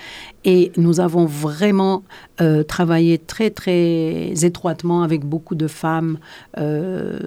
Et 0.44 0.70
nous 0.76 1.00
avons 1.00 1.26
vraiment 1.26 2.04
euh, 2.40 2.62
travaillé 2.62 3.18
très, 3.18 3.50
très 3.50 4.32
étroitement 4.44 5.02
avec 5.02 5.24
beaucoup 5.24 5.56
de 5.56 5.66
femmes, 5.66 6.18
euh, 6.56 7.18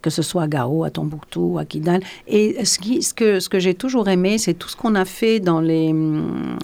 que 0.00 0.08
ce 0.08 0.22
soit 0.22 0.44
à 0.44 0.48
Gao, 0.48 0.84
à 0.84 0.90
Tombouctou, 0.90 1.58
à 1.58 1.66
Kidal. 1.66 2.00
Et 2.26 2.64
ce, 2.64 2.78
qui, 2.78 3.02
ce 3.02 3.12
que, 3.12 3.38
ce 3.38 3.50
que 3.50 3.58
j'ai 3.58 3.74
toujours 3.74 4.08
aimé, 4.08 4.38
c'est 4.38 4.54
tout 4.54 4.68
ce 4.68 4.76
qu'on 4.76 4.94
a 4.94 5.04
fait 5.04 5.40
dans 5.40 5.60
les, 5.60 5.94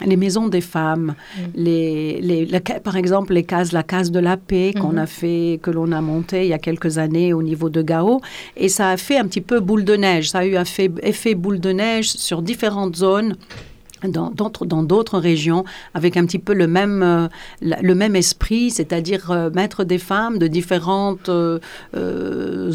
les 0.04 0.16
maisons 0.16 0.48
des 0.48 0.62
femmes. 0.62 1.14
Mm. 1.36 1.40
Les, 1.54 2.20
les, 2.22 2.60
par 2.82 2.96
exemple, 2.96 3.34
les 3.34 3.44
cases, 3.44 3.72
la 3.72 3.82
case 3.82 4.10
de 4.10 4.20
la 4.20 4.38
paix 4.38 4.72
qu'on 4.72 4.94
mm-hmm. 4.94 5.02
a 5.02 5.06
fait, 5.06 5.60
que 5.62 5.70
l'on 5.70 5.92
a 5.92 6.00
monté 6.00 6.44
il 6.44 6.48
y 6.48 6.54
a 6.54 6.58
quelques 6.58 6.96
années 6.96 7.34
au 7.34 7.42
niveau 7.42 7.68
de 7.68 7.82
Gao. 7.82 8.20
Et 8.56 8.70
ça 8.70 8.88
a 8.88 8.96
fait 8.96 9.18
un 9.18 9.26
petit 9.26 9.42
peu 9.42 9.60
boule 9.60 9.84
de 9.84 9.96
neige. 9.96 10.30
Ça 10.30 10.38
a 10.38 10.44
eu 10.46 10.56
un 10.56 10.64
fait, 10.64 10.90
effet 11.02 11.34
boule 11.34 11.60
de 11.60 11.72
neige 11.72 12.08
sur 12.08 12.40
différentes 12.40 12.96
zones 12.96 13.36
dans 14.08 14.30
d'autres 14.30 14.66
dans 14.66 14.82
d'autres 14.82 15.18
régions 15.18 15.64
avec 15.94 16.16
un 16.16 16.24
petit 16.24 16.38
peu 16.38 16.54
le 16.54 16.66
même 16.66 17.02
euh, 17.02 17.28
le 17.60 17.94
même 17.94 18.16
esprit 18.16 18.70
c'est-à-dire 18.70 19.30
euh, 19.30 19.50
mettre 19.50 19.84
des 19.84 19.98
femmes 19.98 20.38
de 20.38 20.46
différentes 20.46 21.28
euh, 21.28 21.58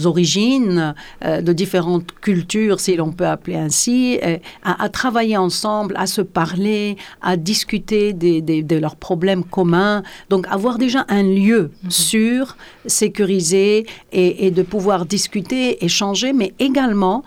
origines 0.06 0.94
de 1.24 1.54
différentes 1.54 2.12
cultures 2.22 2.80
si 2.80 2.96
l'on 2.96 3.12
peut 3.12 3.28
appeler 3.28 3.56
ainsi 3.56 4.20
à, 4.64 4.84
à, 4.84 4.90
travailler 4.90 5.38
ensemble 5.38 5.96
à 5.98 6.06
se 6.06 6.22
parler 6.22 6.98
à 7.22 7.38
discuter 7.38 8.14
des, 8.14 8.42
des, 8.42 8.62
de 8.64 8.76
leurs 8.78 8.96
problèmes 8.96 9.44
communs 9.44 10.04
donc 10.30 10.48
avoir 10.50 10.78
déjà 10.78 11.06
un 11.10 11.24
lieu 11.24 11.72
mm-hmm. 11.86 11.90
sûr 11.90 12.58
sécurisé 12.86 13.86
et, 14.12 14.46
et, 14.46 14.52
de 14.52 14.62
pouvoir 14.62 15.06
discuter 15.06 15.84
échanger 15.84 16.34
mais 16.34 16.54
également 16.60 17.24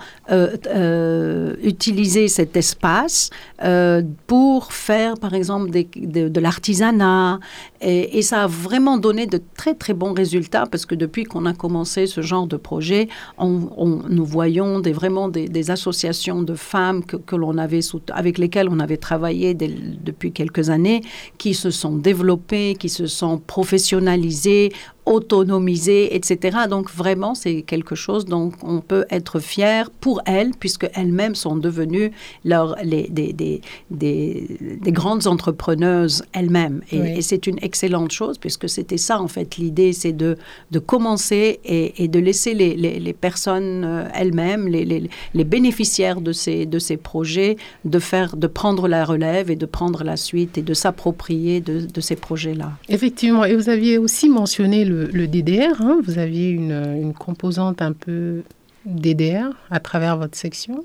utiliser 1.63 2.29
cet 2.29 2.57
espace 2.57 3.31
euh, 3.65 3.88
pour 4.27 4.73
faire, 4.73 5.15
par 5.15 5.35
exemple, 5.35 5.71
de, 5.71 6.41
l'artisanat. 6.41 7.41
Et, 7.81 8.23
ça 8.23 8.45
a 8.45 8.47
vraiment 8.47 8.99
donné 8.99 9.27
de 9.27 9.41
très, 9.57 9.75
très 9.75 9.95
bons 9.95 10.13
résultats 10.13 10.67
parce 10.67 10.85
que 10.87 10.95
depuis 10.95 11.25
qu'on 11.25 11.47
a 11.47 11.55
commencé 11.55 12.07
ce 12.07 12.21
genre 12.21 12.47
de 12.47 12.57
projet, 12.57 13.09
on, 13.39 14.03
nous 14.09 14.25
voyons 14.25 14.81
vraiment 14.81 15.29
des, 15.29 15.71
associations 15.71 16.43
de 16.43 16.55
femmes 16.55 17.05
que, 17.05 17.17
que 17.17 17.37
avait 17.59 17.81
avec 18.13 18.39
lesquelles 18.39 18.69
on 18.71 18.81
avait 18.81 18.97
travaillé 18.97 19.55
depuis 19.55 20.33
quelques 20.33 20.71
années, 20.71 21.03
qui 21.39 21.55
se 21.55 21.71
sont 21.71 21.97
développées, 21.97 22.75
qui 22.79 22.89
se 22.89 23.07
sont 23.07 23.39
professionnalisées, 23.39 24.73
autonomisées, 25.09 26.15
etc. 26.15 26.59
Donc 26.69 26.91
vraiment, 26.91 27.35
c'est 27.35 27.63
quelque 27.63 27.95
chose 27.95 28.27
dont 28.27 28.53
on 28.63 28.81
peut 28.81 29.07
être 29.11 29.41
fier 29.41 29.91
pour 29.91 30.21
elles, 30.27 30.53
puisque 30.59 30.89
elles-mêmes 30.95 31.35
sont 31.35 31.57
devenues 31.57 32.13
leur, 32.45 32.77
les, 32.83 33.09
des, 33.09 33.33
des, 33.33 33.61
des, 33.91 34.47
des 34.81 34.93
grandes 34.93 35.27
entrepreneuses 35.27 36.23
elles-mêmes. 36.33 36.83
Et, 36.93 37.01
oui. 37.01 37.09
et 37.17 37.23
c'est 37.23 37.47
une 37.47 37.59
excellente 37.63 38.13
chose, 38.13 38.39
puisque 38.39 38.69
c'était 38.69 38.99
ça, 38.99 39.21
en 39.21 39.29
fait, 39.29 39.57
l'idée, 39.57 39.93
c'est 39.93 40.13
de, 40.13 40.37
de 40.71 40.79
commencer 40.79 41.61
et, 41.65 42.05
et 42.05 42.09
de 42.09 42.19
laisser 42.19 42.53
les, 42.55 42.75
les, 42.77 43.01
les 43.01 43.13
personnes 43.13 43.85
euh, 43.85 44.05
elles-mêmes, 44.15 44.69
les, 44.69 44.85
les, 44.85 45.09
les, 45.35 45.45
bénéficiaires 45.45 46.21
de 46.21 46.33
ces, 46.33 46.67
de 46.67 46.79
ces 46.79 46.97
projets, 46.99 47.57
de, 47.85 47.99
faire, 47.99 48.37
de 48.37 48.47
prendre 48.47 48.89
la 48.89 49.05
relève 49.05 49.51
et 49.51 49.57
de 49.57 49.67
prendre 49.67 50.05
la 50.05 50.17
suite 50.17 50.59
et 50.59 50.63
de 50.63 50.75
s'approprier 50.75 51.61
de, 51.61 51.87
de 51.87 52.01
ces 52.01 52.17
projets-là. 52.17 52.73
Effectivement, 52.89 53.45
et 53.45 53.57
vous 53.57 53.71
aviez 53.71 53.97
aussi 53.97 54.29
mentionné 54.29 54.85
le, 54.85 54.98
le 55.07 55.27
DDR, 55.27 55.81
hein, 55.81 56.01
vous 56.05 56.19
aviez 56.19 56.51
une, 56.51 56.73
une 57.01 57.15
composante 57.15 57.83
un 57.83 57.93
peu 57.93 58.43
DDR 58.85 59.51
à 59.71 59.81
travers 59.81 60.17
votre 60.17 60.37
section? 60.37 60.85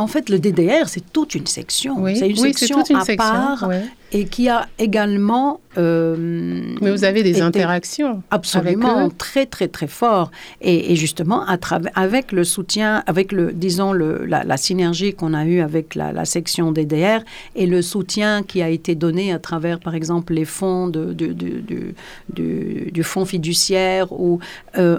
En 0.00 0.06
fait, 0.06 0.30
le 0.30 0.38
DDR, 0.38 0.88
c'est 0.88 1.12
toute 1.12 1.34
une 1.34 1.46
section. 1.46 1.96
Oui, 1.98 2.16
c'est 2.16 2.28
une 2.28 2.40
oui, 2.40 2.54
section 2.54 2.82
une 2.88 2.96
à 2.96 3.04
section, 3.04 3.16
part 3.16 3.68
ouais. 3.68 3.84
et 4.12 4.24
qui 4.24 4.48
a 4.48 4.66
également. 4.78 5.60
Euh, 5.76 6.74
Mais 6.80 6.90
vous 6.90 7.04
avez 7.04 7.22
des 7.22 7.42
interactions. 7.42 8.22
Absolument, 8.30 9.10
très, 9.10 9.44
très, 9.44 9.68
très 9.68 9.86
fort. 9.86 10.30
Et, 10.62 10.92
et 10.92 10.96
justement, 10.96 11.46
à 11.46 11.58
avec 11.94 12.32
le 12.32 12.44
soutien, 12.44 13.02
avec 13.06 13.30
le, 13.30 13.52
disons, 13.52 13.92
le, 13.92 14.24
la, 14.24 14.42
la 14.42 14.56
synergie 14.56 15.12
qu'on 15.12 15.34
a 15.34 15.44
eue 15.44 15.60
avec 15.60 15.94
la, 15.94 16.12
la, 16.12 16.24
section 16.24 16.72
DDR 16.72 17.20
et 17.54 17.66
le 17.66 17.82
soutien 17.82 18.42
qui 18.42 18.62
a 18.62 18.70
été 18.70 18.94
donné 18.94 19.32
à 19.32 19.38
travers, 19.38 19.80
par 19.80 19.94
exemple, 19.94 20.32
les 20.32 20.46
fonds 20.46 20.88
de, 20.88 21.12
de, 21.12 21.26
de, 21.32 21.94
du, 22.32 22.90
du 22.90 23.02
fonds 23.02 23.26
fiduciaire 23.26 24.10
où 24.12 24.40
euh, 24.78 24.98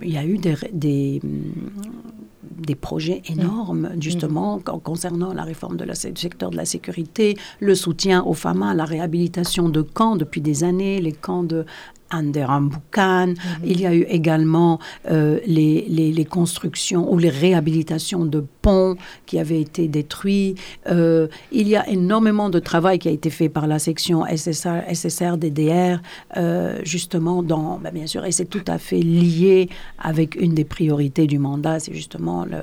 il 0.00 0.12
y 0.12 0.16
a 0.16 0.24
eu 0.24 0.38
des, 0.38 0.54
des 0.72 1.20
des 2.58 2.74
projets 2.74 3.22
énormes, 3.26 3.90
justement, 4.00 4.58
mmh. 4.58 4.80
concernant 4.82 5.32
la 5.32 5.42
réforme 5.42 5.76
de 5.76 5.84
la, 5.84 5.94
du 5.94 6.20
secteur 6.20 6.50
de 6.50 6.56
la 6.56 6.64
sécurité, 6.64 7.36
le 7.60 7.74
soutien 7.74 8.22
aux 8.24 8.34
femmes, 8.34 8.72
la 8.74 8.84
réhabilitation 8.84 9.68
de 9.68 9.82
camps 9.82 10.16
depuis 10.16 10.40
des 10.40 10.64
années, 10.64 11.00
les 11.00 11.12
camps 11.12 11.42
de 11.42 11.64
Anderambukan. 12.10 13.34
-hmm. 13.34 13.64
Il 13.64 13.80
y 13.80 13.86
a 13.86 13.94
eu 13.94 14.04
également 14.08 14.78
euh, 15.10 15.38
les, 15.46 16.26
constructions 16.30 17.10
ou 17.12 17.18
les 17.18 17.30
réhabilitations 17.30 18.24
de 18.24 18.44
ponts 18.62 18.96
qui 19.26 19.38
avaient 19.38 19.60
été 19.60 19.88
détruits. 19.88 20.54
Euh, 20.90 21.28
il 21.52 21.68
y 21.68 21.76
a 21.76 21.88
énormément 21.88 22.50
de 22.50 22.58
travail 22.58 22.98
qui 22.98 23.08
a 23.08 23.12
été 23.12 23.30
fait 23.30 23.48
par 23.48 23.66
la 23.66 23.78
section 23.78 24.24
SSR, 24.26 24.82
SSR 24.92 25.36
DDR, 25.38 26.00
euh, 26.36 26.78
justement, 26.84 27.42
dans, 27.42 27.78
ben 27.78 27.92
bien 27.92 28.06
sûr, 28.06 28.24
et 28.24 28.32
c'est 28.32 28.50
tout 28.56 28.64
à 28.66 28.78
fait 28.78 29.00
lié 29.00 29.68
avec 29.98 30.34
une 30.36 30.54
des 30.54 30.64
priorités 30.64 31.26
du 31.26 31.38
mandat, 31.38 31.78
c'est 31.80 31.94
justement 31.94 32.44
le, 32.44 32.60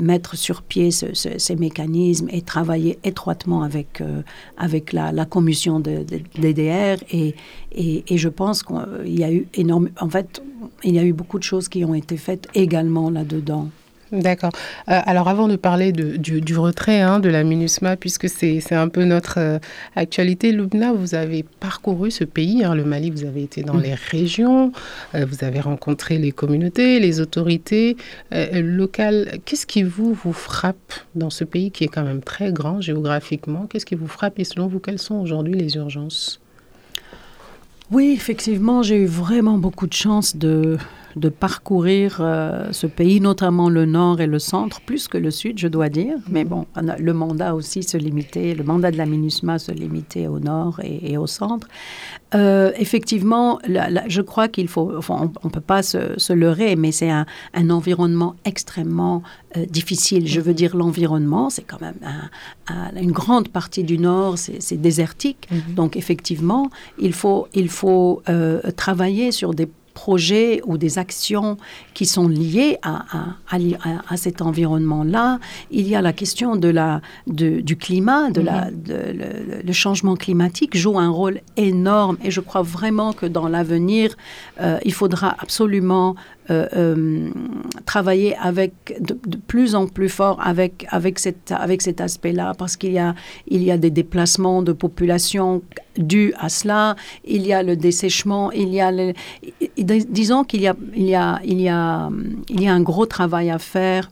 mettre 0.00 0.36
sur 0.36 0.62
pied 0.62 0.90
ce, 0.90 1.14
ce, 1.14 1.38
ces 1.38 1.56
mécanismes 1.56 2.28
et 2.30 2.42
travailler 2.42 2.98
étroitement 3.04 3.62
avec, 3.62 4.02
avec 4.56 4.92
la, 4.92 5.12
la 5.12 5.24
commission 5.24 5.80
de, 5.80 6.04
de, 6.10 6.20
DDR. 6.38 6.98
Et, 7.12 7.34
et, 7.76 8.04
et 8.08 8.18
je 8.18 8.28
pense 8.28 8.62
qu'il 8.62 9.18
y 9.18 9.24
a 9.24 9.32
eu 9.32 9.46
énorme. 9.54 9.90
En 10.00 10.08
fait, 10.08 10.42
il 10.82 10.94
y 10.94 10.98
a 10.98 11.04
eu 11.04 11.12
beaucoup 11.12 11.38
de 11.38 11.44
choses 11.44 11.68
qui 11.68 11.84
ont 11.84 11.94
été 11.94 12.16
faites 12.16 12.48
également 12.54 13.10
là-dedans. 13.10 13.68
D'accord. 14.12 14.52
Euh, 14.88 15.00
alors 15.04 15.26
avant 15.26 15.48
de 15.48 15.56
parler 15.56 15.90
de, 15.90 16.16
du, 16.16 16.40
du, 16.40 16.56
retrait 16.56 17.00
hein, 17.00 17.18
de 17.18 17.28
la 17.28 17.42
MINUSMA, 17.42 17.96
puisque 17.96 18.28
c'est 18.28 18.72
un 18.72 18.88
peu 18.88 19.04
notre 19.04 19.38
euh, 19.38 19.58
actualité, 19.96 20.52
Lubna, 20.52 20.92
vous 20.92 21.16
avez 21.16 21.42
parcouru 21.42 22.12
ce 22.12 22.22
pays, 22.22 22.62
hein, 22.62 22.76
le 22.76 22.84
Mali, 22.84 23.10
vous 23.10 23.24
avez 23.24 23.42
été 23.42 23.62
dans 23.62 23.74
mmh. 23.74 23.82
les 23.82 23.94
régions, 23.94 24.72
euh, 25.16 25.26
vous 25.28 25.42
avez 25.42 25.58
rencontré 25.58 26.18
les 26.18 26.30
communautés, 26.30 27.00
les 27.00 27.20
autorités 27.20 27.96
euh, 28.32 28.62
locales. 28.62 29.40
Qu'est-ce 29.44 29.66
qui 29.66 29.82
vous, 29.82 30.14
vous 30.14 30.32
frappe 30.32 30.92
dans 31.16 31.30
ce 31.30 31.42
pays 31.42 31.72
qui 31.72 31.82
est 31.82 31.88
quand 31.88 32.04
même 32.04 32.22
très 32.22 32.52
grand 32.52 32.80
géographiquement? 32.80 33.66
Qu'est-ce 33.66 33.86
qui 33.86 33.96
vous 33.96 34.06
frappe 34.06 34.38
et 34.38 34.44
selon 34.44 34.68
vous, 34.68 34.78
quelles 34.78 35.00
sont 35.00 35.16
aujourd'hui 35.16 35.54
les 35.54 35.74
urgences? 35.74 36.40
Oui, 37.90 38.12
effectivement, 38.12 38.82
j'ai 38.82 38.96
eu 38.96 39.06
vraiment 39.06 39.58
beaucoup 39.58 39.86
de 39.86 39.92
chance 39.92 40.36
de, 40.36 40.76
de 41.16 41.30
parcourir 41.30 42.18
euh, 42.20 42.68
ce 42.72 42.86
pays, 42.86 43.20
notamment 43.20 43.70
le 43.70 43.86
nord 43.86 44.20
et 44.20 44.26
le 44.26 44.38
centre, 44.38 44.82
plus 44.82 45.08
que 45.08 45.16
le 45.16 45.30
sud, 45.30 45.58
je 45.58 45.66
dois 45.66 45.88
dire. 45.88 46.18
Mais 46.28 46.44
bon, 46.44 46.66
le 46.76 47.12
mandat 47.14 47.54
aussi 47.54 47.82
se 47.82 47.96
limitait, 47.96 48.54
le 48.54 48.62
mandat 48.62 48.90
de 48.90 48.98
la 48.98 49.06
MINUSMA 49.06 49.58
se 49.58 49.72
limitait 49.72 50.26
au 50.26 50.38
nord 50.38 50.78
et, 50.82 51.16
au 51.16 51.26
centre. 51.26 51.66
Euh, 52.34 52.70
effectivement, 52.76 53.58
je 54.08 54.20
crois 54.20 54.48
qu'il 54.48 54.68
faut, 54.68 55.00
on 55.08 55.30
ne 55.44 55.50
peut 55.50 55.60
pas 55.60 55.82
se, 55.82 56.32
leurrer, 56.34 56.76
mais 56.76 56.92
c'est 56.92 57.10
un, 57.10 57.24
environnement 57.70 58.36
extrêmement 58.44 59.22
euh, 59.56 59.64
difficile. 59.64 60.28
Je 60.28 60.40
veux 60.40 60.54
dire, 60.54 60.76
l'environnement, 60.76 61.48
c'est 61.48 61.62
quand 61.62 61.80
même 61.80 61.94
une 63.00 63.12
grande 63.12 63.48
partie 63.48 63.84
du 63.84 63.96
nord, 63.96 64.36
c'est 64.36 64.76
désertique. 64.76 65.48
Mm-hmm. 65.50 65.74
Donc, 65.74 65.96
effectivement, 65.96 66.70
il 66.98 67.14
faut, 67.14 67.48
il 67.54 67.70
faut 67.70 68.22
travailler 68.76 69.32
sur 69.32 69.54
des 69.54 69.66
projets 69.96 70.60
ou 70.66 70.76
des 70.76 70.98
actions 70.98 71.56
qui 71.94 72.04
sont 72.04 72.28
liées 72.28 72.76
à, 72.82 72.94
à, 73.16 73.54
à, 74.12 74.16
cet 74.16 74.42
environnement-là. 74.42 75.40
Il 75.70 75.88
y 75.88 75.96
a 75.96 76.02
la 76.02 76.12
question 76.12 76.54
de 76.54 76.68
la, 76.68 77.00
de, 77.26 77.48
du 77.60 77.76
climat, 77.76 78.30
de 78.30 78.42
la, 78.42 78.70
mhm. 78.70 79.64
le, 79.64 79.72
changement 79.72 80.16
climatique 80.24 80.76
joue 80.76 80.98
un 80.98 81.12
rôle 81.20 81.40
énorme 81.56 82.16
et 82.22 82.30
je 82.30 82.42
crois 82.48 82.62
vraiment 82.62 83.10
que 83.12 83.26
dans 83.26 83.48
l'avenir, 83.48 84.14
euh, 84.60 84.78
il 84.84 84.92
faudra 84.92 85.34
absolument 85.38 86.14
euh, 86.50 86.66
euh, 86.76 87.30
travailler 87.84 88.36
avec 88.36 88.72
de, 89.00 89.16
plus 89.46 89.74
en 89.74 89.86
plus 89.86 90.08
fort 90.08 90.38
avec 90.40 90.86
avec 90.90 91.18
cet 91.18 91.52
avec 91.52 91.82
cet 91.82 92.00
aspect-là 92.00 92.54
parce 92.56 92.76
qu'il 92.76 92.92
y 92.92 92.98
a 92.98 93.14
il 93.48 93.62
y 93.62 93.70
a 93.70 93.78
des 93.78 93.90
déplacements 93.90 94.62
de 94.62 94.72
population 94.72 95.62
dus 95.96 96.32
à 96.38 96.48
cela 96.48 96.96
il 97.24 97.46
y 97.46 97.52
a 97.52 97.62
le 97.62 97.76
dessèchement 97.76 98.52
il 98.52 98.72
y 98.72 98.80
a 98.80 98.92
disons 100.08 100.44
qu'il 100.44 100.62
y 100.62 100.68
a 100.68 100.76
il 100.94 101.08
y 101.08 101.14
a 101.14 101.40
il 101.44 101.60
y 101.60 101.68
a 101.68 102.10
il 102.48 102.62
y 102.62 102.68
a 102.68 102.72
un 102.72 102.82
gros 102.82 103.06
travail 103.06 103.50
à 103.50 103.58
faire 103.58 104.10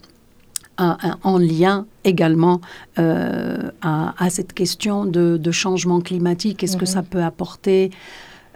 en 0.77 1.39
lien 1.39 1.87
également 2.05 2.61
euh, 2.99 3.71
à, 3.81 4.15
à, 4.23 4.31
cette 4.31 4.53
question 4.53 5.05
de, 5.05 5.37
de 5.37 5.51
changement 5.53 6.01
climatique. 6.01 6.65
Est-ce 6.65 6.77
que 6.77 6.87
ça 6.87 7.03
peut 7.03 7.23
apporter 7.23 7.91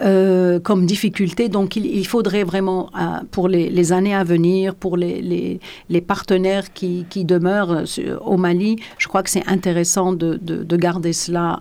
euh, 0.01 0.61
comme 0.61 0.87
difficulté. 0.87 1.49
Donc 1.49 1.75
il, 1.75 2.07
faudrait 2.07 2.45
vraiment, 2.45 2.89
euh, 2.97 3.19
pour 3.33 3.49
les, 3.49 3.93
années 3.93 4.15
à 4.15 4.23
venir, 4.23 4.77
pour 4.77 4.97
les, 4.97 5.61
les, 5.89 6.01
partenaires 6.01 6.73
qui, 6.73 7.05
qui, 7.11 7.25
demeurent 7.25 7.85
euh, 7.99 8.17
au 8.25 8.37
Mali, 8.37 8.77
je 8.99 9.09
crois 9.09 9.25
que 9.25 9.31
c'est 9.31 9.47
intéressant 9.49 10.13
de, 10.13 10.39
de, 10.41 10.77
garder 10.77 11.13
cela 11.13 11.61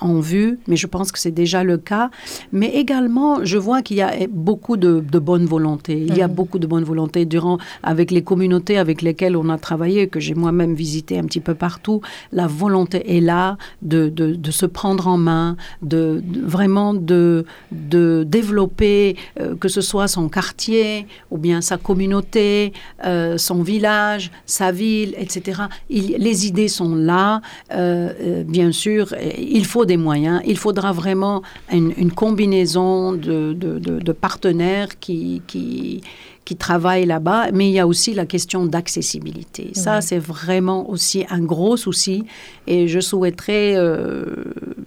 en 0.00 0.20
vue, 0.20 0.58
mais 0.66 0.74
je 0.74 0.88
pense 0.88 1.12
que 1.12 1.20
c'est 1.20 1.30
déjà 1.30 1.62
le 1.62 1.78
cas. 1.78 2.10
Mais 2.50 2.70
également, 2.70 3.44
je 3.44 3.58
vois 3.58 3.82
qu'il 3.82 3.98
y 3.98 4.02
a 4.02 4.12
beaucoup 4.28 4.76
de, 4.76 5.00
de 5.00 5.18
bonne 5.20 5.46
volonté. 5.46 6.04
Il 6.08 6.16
y 6.16 6.22
a 6.22 6.28
mmh. 6.28 6.32
beaucoup 6.32 6.58
de 6.58 6.66
bonne 6.66 6.82
volonté 6.82 7.24
durant, 7.24 7.58
avec 7.84 8.10
les 8.10 8.22
communautés 8.22 8.78
avec 8.78 9.00
lesquelles 9.02 9.36
on 9.36 9.48
a 9.48 9.58
travaillé, 9.58 10.08
que 10.08 10.18
j'ai 10.18 10.34
moi-même 10.34 10.74
visité 10.74 11.18
un 11.18 11.24
petit 11.24 11.40
peu 11.40 11.54
partout. 11.54 12.00
La 12.32 12.48
volonté 12.48 13.16
est 13.16 13.20
là 13.20 13.58
de, 13.82 14.08
de 14.08 14.50
se 14.50 14.66
prendre 14.66 15.06
en 15.06 15.18
main, 15.18 15.56
de 15.82 16.20
vraiment 16.42 16.95
de, 16.96 17.44
de 17.72 18.24
développer, 18.26 19.16
euh, 19.40 19.54
que 19.56 19.68
ce 19.68 19.80
soit 19.80 20.08
son 20.08 20.28
quartier 20.28 21.06
ou 21.30 21.38
bien 21.38 21.60
sa 21.60 21.76
communauté, 21.76 22.72
euh, 23.04 23.38
son 23.38 23.62
village, 23.62 24.30
sa 24.46 24.72
ville, 24.72 25.14
etc. 25.18 25.62
les 25.90 26.46
idées 26.46 26.68
sont 26.68 26.94
là. 26.94 27.40
Euh, 27.72 28.44
bien 28.44 28.72
sûr, 28.72 29.14
il 29.38 29.64
faut 29.64 29.84
des 29.84 29.96
moyens. 29.96 30.40
Il 30.46 30.58
faudra 30.58 30.92
vraiment 30.92 31.42
une, 31.72 32.10
combinaison 32.12 33.12
de, 33.12 33.52
de, 33.52 34.12
partenaires 34.12 34.98
qui, 34.98 35.42
qui 35.46 36.02
qui 36.46 36.56
travaillent 36.56 37.04
là-bas, 37.04 37.50
mais 37.52 37.68
il 37.68 37.72
y 37.72 37.80
a 37.80 37.86
aussi 37.86 38.14
la 38.14 38.24
question 38.24 38.64
d'accessibilité. 38.64 39.72
Ça, 39.74 40.00
c'est 40.00 40.18
vraiment 40.18 40.88
aussi 40.88 41.26
un 41.28 41.40
gros 41.40 41.76
souci 41.76 42.24
et 42.66 42.88
je 42.88 43.00
souhaiterais 43.00 43.76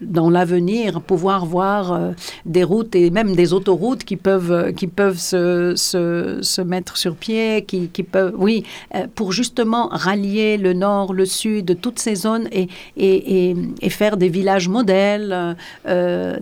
dans 0.09 0.29
l'avenir 0.29 1.01
pouvoir 1.01 1.45
voir 1.45 1.93
euh, 1.93 2.11
des 2.45 2.63
routes 2.63 2.95
et 2.95 3.09
même 3.09 3.35
des 3.35 3.53
autoroutes 3.53 4.03
qui 4.03 4.15
peuvent, 4.15 4.51
euh, 4.51 4.71
qui 4.71 4.87
peuvent 4.87 5.19
se, 5.19 5.73
se, 5.75 6.39
se 6.41 6.61
mettre 6.61 6.97
sur 6.97 7.15
pied, 7.15 7.63
qui, 7.65 7.89
qui, 7.89 8.03
peuvent, 8.03 8.33
oui, 8.37 8.63
euh, 8.95 9.07
pour 9.13 9.31
justement 9.31 9.87
rallier 9.91 10.57
le 10.57 10.73
nord, 10.73 11.13
le 11.13 11.25
sud, 11.25 11.79
toutes 11.81 11.99
ces 11.99 12.15
zones 12.15 12.47
et, 12.51 12.67
et, 12.97 13.55
et, 13.81 13.89
faire 13.89 14.17
des 14.17 14.29
villages 14.29 14.69
modèles. 14.69 15.57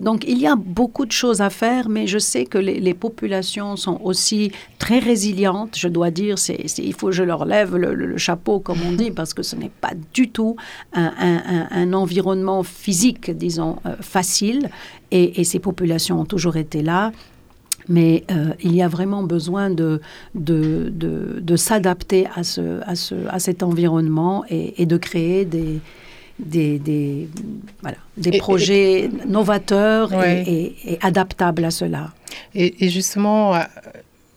donc 0.00 0.24
il 0.28 0.38
y 0.38 0.46
a 0.46 0.54
beaucoup 0.54 1.06
de 1.06 1.12
choses 1.12 1.40
à 1.40 1.50
faire, 1.50 1.88
mais 1.88 2.06
je 2.06 2.18
sais 2.18 2.44
que 2.44 2.58
les, 2.58 2.78
les 2.78 2.94
populations 2.94 3.74
sont 3.76 4.00
aussi 4.04 4.52
très 4.78 5.00
résilientes, 5.12 5.74
je 5.76 5.88
dois 5.88 6.10
dire. 6.10 6.38
C'est, 6.38 6.60
il 6.78 6.94
faut 6.94 7.08
que 7.10 7.18
je 7.22 7.26
leur 7.32 7.44
lève 7.44 7.76
le, 7.76 8.16
chapeau, 8.16 8.60
comme 8.60 8.80
on 8.88 8.92
dit, 8.92 9.10
parce 9.10 9.32
que 9.34 9.42
ce 9.42 9.54
n'est 9.56 9.74
pas 9.84 9.92
du 10.12 10.30
tout 10.30 10.56
un, 10.92 11.12
un, 11.18 11.66
un 11.82 11.92
environnement 11.92 12.62
physique, 12.62 13.30
disons 13.30 13.72
euh, 13.86 13.94
facile 14.00 14.70
et, 15.10 15.44
ces 15.44 15.58
populations 15.58 16.20
ont 16.20 16.24
toujours 16.24 16.56
été 16.56 16.82
là. 16.82 17.12
Mais 17.88 18.24
euh, 18.30 18.52
il 18.62 18.74
y 18.74 18.82
a 18.82 18.88
vraiment 18.88 19.22
besoin 19.22 19.70
de, 19.70 20.00
de, 20.34 20.92
de, 20.92 21.56
s'adapter 21.56 22.26
à, 22.34 22.42
ce, 22.44 22.82
à, 22.84 22.94
ce, 22.94 23.14
à 23.28 23.38
cet 23.38 23.62
environnement 23.62 24.44
et, 24.50 24.84
de 24.84 24.96
créer 24.98 25.46
des, 25.46 25.80
des, 26.38 26.78
des, 26.78 27.28
voilà, 27.80 27.96
des 28.18 28.36
projets 28.36 29.08
novateurs 29.26 30.12
et, 30.22 30.98
adaptables 31.00 31.64
à 31.64 31.70
cela. 31.70 32.12
Et, 32.54 32.90
justement, 32.90 33.54
euh, 33.54 33.60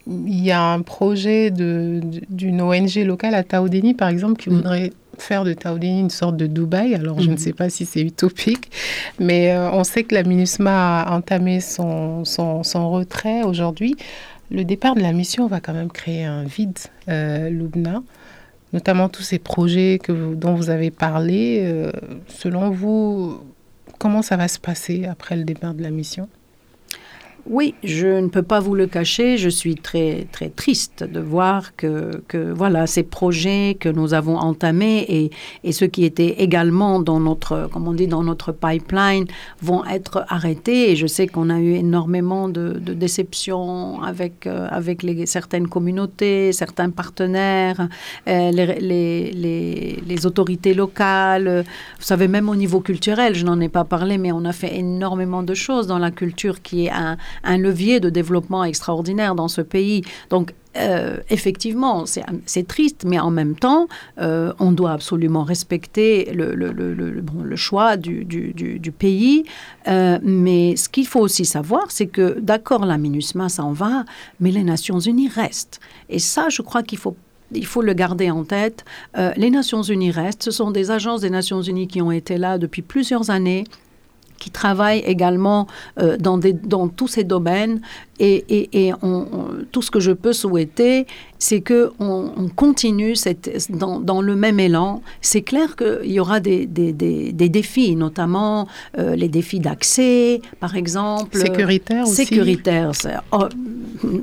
il 0.08 0.44
y 0.44 0.52
a 0.52 0.62
un 0.62 0.82
projet 0.82 1.52
d'une 1.52 2.62
ONG 2.62 2.96
locale 3.06 3.36
à 3.36 3.44
Taoudéni, 3.44 3.94
par 3.94 4.10
exemple, 4.10 4.42
qui 4.42 4.50
mm. 4.50 4.54
voudrait 4.54 4.94
faire 5.22 5.44
de 5.44 5.54
Taoudéni 5.54 6.02
une 6.02 6.10
sorte 6.10 6.36
de 6.36 6.48
Dubaï. 6.48 6.96
Alors, 6.96 7.20
je 7.20 7.28
ne 7.28 7.34
mhm. 7.34 7.38
sais 7.38 7.54
pas 7.54 7.70
si 7.70 7.86
c'est 7.86 8.02
utopique, 8.02 8.72
mais 9.20 9.54
euh, 9.54 9.72
on 9.72 9.84
sait 9.84 10.04
que 10.04 10.16
la 10.16 10.24
MINUSMA 10.24 11.02
a 11.02 11.16
entamé 11.16 11.62
son, 11.62 12.26
son, 12.26 12.92
retrait 12.92 13.44
aujourd'hui. 13.44 13.96
Le 14.50 14.66
départ 14.66 14.96
de 14.96 15.02
la 15.02 15.14
mission 15.14 15.48
va 15.48 15.60
quand 15.62 15.74
même 15.74 15.92
créer 15.92 16.26
un 16.26 16.44
vide, 16.44 16.80
euh, 17.08 17.50
Loubna, 17.50 18.02
notamment 18.74 19.08
tous 19.08 19.22
ces 19.22 19.40
projets 19.40 20.00
que 20.04 20.34
dont 20.34 20.56
vous 20.56 20.70
avez 20.70 20.92
parlé. 20.92 21.60
Euh, 21.62 21.92
selon 22.28 22.70
vous, 22.70 23.40
comment 23.98 24.22
ça 24.22 24.36
va 24.36 24.48
se 24.48 24.60
passer 24.60 25.06
après 25.06 25.38
le 25.38 25.44
départ 25.44 25.74
de 25.74 25.84
la 25.84 25.92
mission? 25.92 26.28
Oui, 27.50 27.74
je 27.84 28.08
ne 28.08 28.28
peux 28.28 28.44
pas 28.44 28.60
vous 28.60 28.76
le 28.76 28.88
cacher, 28.88 29.38
je 29.38 29.50
suis 29.50 29.76
très 29.76 30.28
très 30.32 30.50
triste 30.50 31.04
de 31.04 31.20
voir 31.20 31.76
que, 31.76 32.22
que 32.28 32.52
voilà 32.52 32.88
ces 32.88 33.04
projets 33.04 33.78
que 33.80 33.90
nous 33.90 34.14
avons 34.14 34.38
entamés 34.38 35.06
et, 35.10 35.32
et 35.64 35.72
ceux 35.72 35.88
qui 35.88 36.06
étaient 36.06 36.36
également 36.40 37.00
dans 37.00 37.20
notre 37.20 37.70
comme 37.72 37.88
on 37.88 37.94
dit 37.94 38.08
dans 38.08 38.24
notre 38.24 38.52
pipeline 38.52 39.26
vont 39.62 39.84
être 39.86 40.26
arrêtés 40.30 40.92
et 40.92 40.96
je 40.96 41.08
sais 41.08 41.28
qu'on 41.28 41.50
a 41.50 41.60
eu 41.60 41.74
énormément 41.74 42.48
de, 42.48 42.74
de 42.74 42.94
déceptions 42.94 44.02
avec 44.04 44.46
euh, 44.48 44.68
avec 44.70 45.02
les, 45.04 45.26
certaines 45.26 45.68
communautés, 45.68 46.52
certains 46.52 46.90
partenaires, 46.90 47.88
euh, 48.28 48.52
les, 48.52 48.80
les, 48.80 49.32
les, 49.32 50.04
les, 50.06 50.26
autorités 50.26 50.74
locales. 50.74 51.64
Vous 51.98 52.06
savez 52.06 52.28
même 52.28 52.50
au 52.50 52.56
niveau 52.56 52.82
culturel, 52.82 53.36
je 53.36 53.46
n'en 53.46 53.60
ai 53.60 53.70
pas 53.70 53.84
parlé, 53.84 54.18
mais 54.18 54.32
on 54.32 54.46
a 54.46 54.54
fait 54.54 54.76
énormément 54.76 55.44
de 55.44 55.54
choses 55.54 55.88
dans 55.88 56.00
la 56.00 56.12
culture 56.12 56.62
qui 56.62 56.86
est 56.86 56.92
un 56.92 57.18
un 57.44 57.58
levier 57.58 58.00
de 58.00 58.10
développement 58.10 58.64
extraordinaire 58.64 59.36
dans 59.36 59.48
ce 59.48 59.62
pays. 59.62 60.04
Donc, 60.30 60.54
euh, 60.78 61.18
effectivement, 61.30 62.06
c'est 62.06 62.68
triste, 62.68 63.04
mais 63.06 63.20
en 63.20 63.30
même 63.30 63.56
temps, 63.56 63.88
euh, 64.20 64.54
on 64.60 64.72
doit 64.72 64.92
absolument 64.92 65.44
respecter 65.44 66.32
le, 66.34 67.56
choix 67.56 67.98
du, 67.98 68.94
pays. 68.98 69.44
Euh, 69.88 70.20
mais 70.24 70.76
ce 70.78 70.88
qu'il 70.88 71.08
faut 71.08 71.20
aussi 71.20 71.44
savoir, 71.44 71.92
c'est 71.92 72.08
que, 72.08 72.40
d'accord, 72.40 72.86
la 72.86 72.98
MINUSMA 72.98 73.50
s'en 73.50 73.74
va, 73.74 74.06
mais 74.40 74.52
les 74.52 74.64
Nations 74.64 75.00
Unies 75.00 75.28
restent. 75.28 75.82
Et 76.10 76.20
ça, 76.20 76.48
je 76.50 76.62
crois 76.62 76.84
qu'il 76.84 76.98
faut 76.98 77.16
il 77.54 77.66
faut 77.66 77.82
le 77.82 77.92
garder 77.92 78.32
en 78.32 78.46
tête. 78.46 78.86
les 79.36 79.50
Nations 79.50 79.82
Unies 79.82 80.12
restent. 80.12 80.44
Ce 80.44 80.52
sont 80.52 80.72
des 80.72 80.90
agences 80.90 81.20
des 81.20 81.30
Nations 81.30 81.62
Unies 81.62 81.90
qui 81.90 82.02
ont 82.02 82.14
été 82.14 82.38
là 82.38 82.58
depuis 82.58 82.82
plusieurs 82.82 83.30
années 83.30 83.66
qui 84.42 84.50
travaillent 84.50 85.04
également 85.06 85.68
euh, 86.00 86.18
dans, 86.18 86.88
tous 86.88 87.08
ces 87.08 87.24
domaines. 87.24 87.80
Et, 88.20 88.92
tout 89.72 89.82
ce 89.82 89.92
que 89.92 90.00
je 90.00 90.12
peux 90.12 90.34
souhaiter, 90.34 91.08
c'est 91.42 91.62
qu'on 91.62 91.92
on 92.38 92.50
continue 92.56 93.16
cette, 93.16 93.72
dans, 93.72 94.00
dans, 94.00 94.22
le 94.22 94.36
même 94.36 94.60
élan. 94.60 95.02
C'est 95.22 95.42
clair 95.42 95.76
qu'il 95.76 96.12
y 96.12 96.20
aura 96.20 96.40
des, 96.40 96.68
des, 96.68 96.94
des, 96.94 97.34
des 97.34 97.50
défis, 97.50 97.96
notamment 97.96 98.68
euh, 99.00 99.16
les 99.16 99.28
défis 99.28 99.60
d'accès, 99.60 100.40
par 100.60 100.76
exemple. 100.76 101.40
Sécuritaire 101.40 102.04
aussi. 102.04 102.28
Sécuritaire. 102.28 102.92
Oh, 103.32 103.48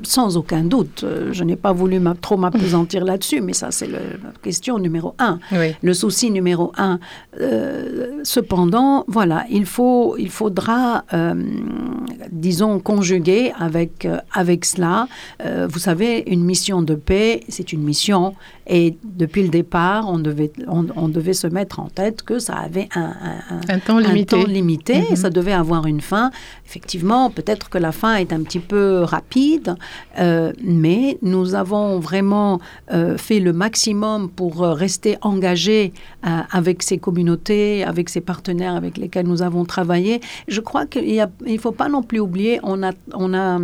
sans 0.03 0.37
aucun 0.37 0.63
doute. 0.63 1.03
Je 1.33 1.43
n'ai 1.43 1.57
pas 1.57 1.73
voulu 1.73 1.99
trop 2.21 2.37
m'apesantir 2.37 3.03
là-dessus, 3.11 3.41
mais 3.41 3.51
ça, 3.51 3.69
c'est 3.71 3.87
la 3.87 3.99
question 4.41 4.79
numéro 4.79 5.13
un. 5.19 5.39
Le 5.83 5.93
souci 5.93 6.31
numéro 6.31 6.71
un. 6.77 6.99
cependant, 8.23 9.03
voilà, 9.09 9.45
il, 9.51 9.65
faut, 9.65 10.15
il 10.17 10.29
faudra, 10.29 11.03
disons, 12.31 12.79
conjuguer 12.79 13.51
avec, 13.59 14.07
avec 14.31 14.63
cela. 14.63 15.09
vous 15.43 15.79
savez, 15.79 16.23
une 16.27 16.45
mission 16.45 16.81
de 16.81 16.95
c'est 17.47 17.73
une 17.73 17.81
mission, 17.81 18.35
et 18.67 18.95
depuis 19.03 19.41
le 19.41 19.49
départ, 19.49 20.07
on 20.07 20.19
devait, 20.19 20.51
on, 20.67 21.09
devait 21.09 21.33
se 21.33 21.47
mettre 21.47 21.79
en 21.79 21.87
tête 21.87 22.21
que 22.21 22.37
ça 22.37 22.53
avait 22.53 22.87
un, 22.95 23.13
un, 23.67 23.79
temps 23.79 23.97
limité. 23.97 24.45
limité 24.45 25.01
mhm. 25.09 25.15
Ça 25.15 25.29
devait 25.31 25.53
avoir 25.53 25.87
une 25.87 26.01
fin. 26.01 26.29
Effectivement, 26.67 27.31
peut-être 27.31 27.69
que 27.69 27.79
la 27.79 27.91
fin 27.91 28.15
est 28.15 28.31
un 28.31 28.43
petit 28.43 28.59
peu 28.59 29.01
rapide, 29.01 29.75
euh, 30.19 30.53
mais 30.63 31.17
nous 31.23 31.55
avons 31.55 31.99
vraiment 31.99 32.59
euh, 32.93 33.17
fait 33.17 33.39
le 33.39 33.53
maximum 33.53 34.29
pour 34.29 34.63
euh, 34.63 34.73
rester 34.73 35.17
engagés 35.21 35.93
avec 36.21 36.83
ces 36.83 36.97
communautés, 36.97 37.83
avec 37.83 38.09
ces 38.09 38.21
partenaires 38.21 38.75
avec 38.75 38.97
lesquels 38.97 39.25
nous 39.25 39.41
avons 39.41 39.65
travaillé. 39.65 40.19
Je 40.47 40.59
crois 40.59 40.85
qu'il 40.85 41.27
ne 41.45 41.57
faut 41.57 41.71
pas 41.71 41.87
non 41.87 42.03
plus 42.03 42.19
oublier, 42.19 42.59
on 42.61 42.83
a, 42.83 42.91
on 43.13 43.33
a 43.33 43.57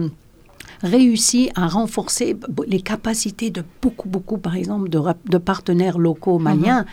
réussi 0.81 1.49
à 1.55 1.67
renforcer 1.67 2.35
les 2.67 2.81
capacités 2.81 3.49
de 3.49 3.63
beaucoup, 3.81 4.09
beaucoup, 4.09 4.37
par 4.37 4.55
exemple, 4.55 4.89
de, 4.89 4.99
de 5.29 5.37
partenaires 5.37 5.97
locaux 5.97 6.39
maliens. 6.39 6.81
Mhm. 6.81 6.85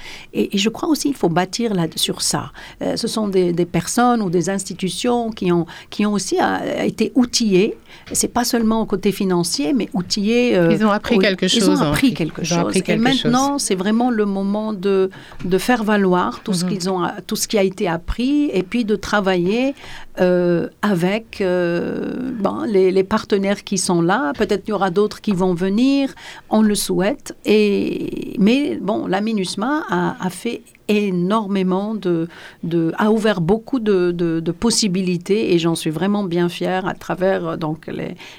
et, 0.53 0.59
je 0.59 0.69
crois 0.69 0.89
aussi 0.89 1.09
qu'il 1.09 1.17
faut 1.17 1.29
bâtir 1.29 1.75
là, 1.75 1.87
sur 1.97 2.23
ça. 2.23 2.53
Euh, 2.83 2.97
ce 2.97 3.09
sont 3.09 3.29
des, 3.29 3.53
personnes 3.67 4.23
ou 4.23 4.31
des 4.31 4.51
institutions 4.51 5.31
qui 5.31 5.53
ont, 5.53 5.67
qui 5.91 6.05
ont 6.07 6.13
aussi 6.13 6.37
euh, 6.41 6.83
été 6.83 7.13
outillées. 7.15 7.77
C'est 8.13 8.33
pas 8.33 8.45
seulement 8.45 8.83
au 8.83 8.87
côté 8.87 9.13
financier, 9.13 9.73
mais 9.73 9.89
outillées. 9.95 10.57
Euh, 10.57 10.73
ils 10.73 10.85
ont 10.85 10.91
appris 10.91 11.19
quelque 11.19 11.49
chose. 11.49 11.65
Ils 11.65 11.71
ont 11.71 11.81
appris 11.81 12.15
quelque 12.15 12.45
chose. 12.45 12.73
et 12.77 12.97
maintenant, 12.97 13.59
c'est 13.59 13.75
vraiment 13.75 14.11
le 14.11 14.25
moment 14.25 14.73
de, 14.73 15.11
de 15.45 15.59
faire 15.59 15.85
valoir 15.85 16.43
tout, 16.43 16.53
ce 16.53 16.65
mhm. 16.65 16.71
qu'ils 16.71 16.91
ont, 16.91 17.03
tout 17.27 17.37
ce 17.37 17.49
qui 17.49 17.59
a 17.59 17.63
été 17.63 17.89
appris 17.89 18.51
et 18.53 18.63
puis 18.63 18.85
de 18.85 18.97
travailler 18.97 19.75
avec 20.17 21.39
les, 21.41 22.91
les 22.91 23.05
partenaires 23.05 23.65
qui 23.65 23.79
sont 23.79 24.03
là, 24.03 24.33
peut-être 24.37 24.65
il 24.67 24.71
y 24.71 24.75
aura 24.75 24.91
d'autres 24.91 25.21
qui 25.21 25.33
vont 25.33 25.55
venir, 25.55 26.11
on 26.51 26.63
le 26.63 26.75
souhaite. 26.75 27.35
Et, 27.45 28.32
mais 28.43 28.77
bon, 28.81 29.07
la 29.07 29.21
MINUSMA 29.21 29.85
a, 29.89 30.31
fait 30.31 30.63
énormément 30.89 31.95
de, 31.95 32.29
a 32.99 33.11
ouvert 33.13 33.41
beaucoup 33.41 33.79
de, 33.79 34.51
possibilités 34.51 35.55
et 35.55 35.59
j'en 35.59 35.75
suis 35.75 35.91
vraiment 35.91 36.25
bien 36.25 36.49
fière 36.49 36.87
à 36.87 36.95
travers 36.95 37.57
donc 37.57 37.89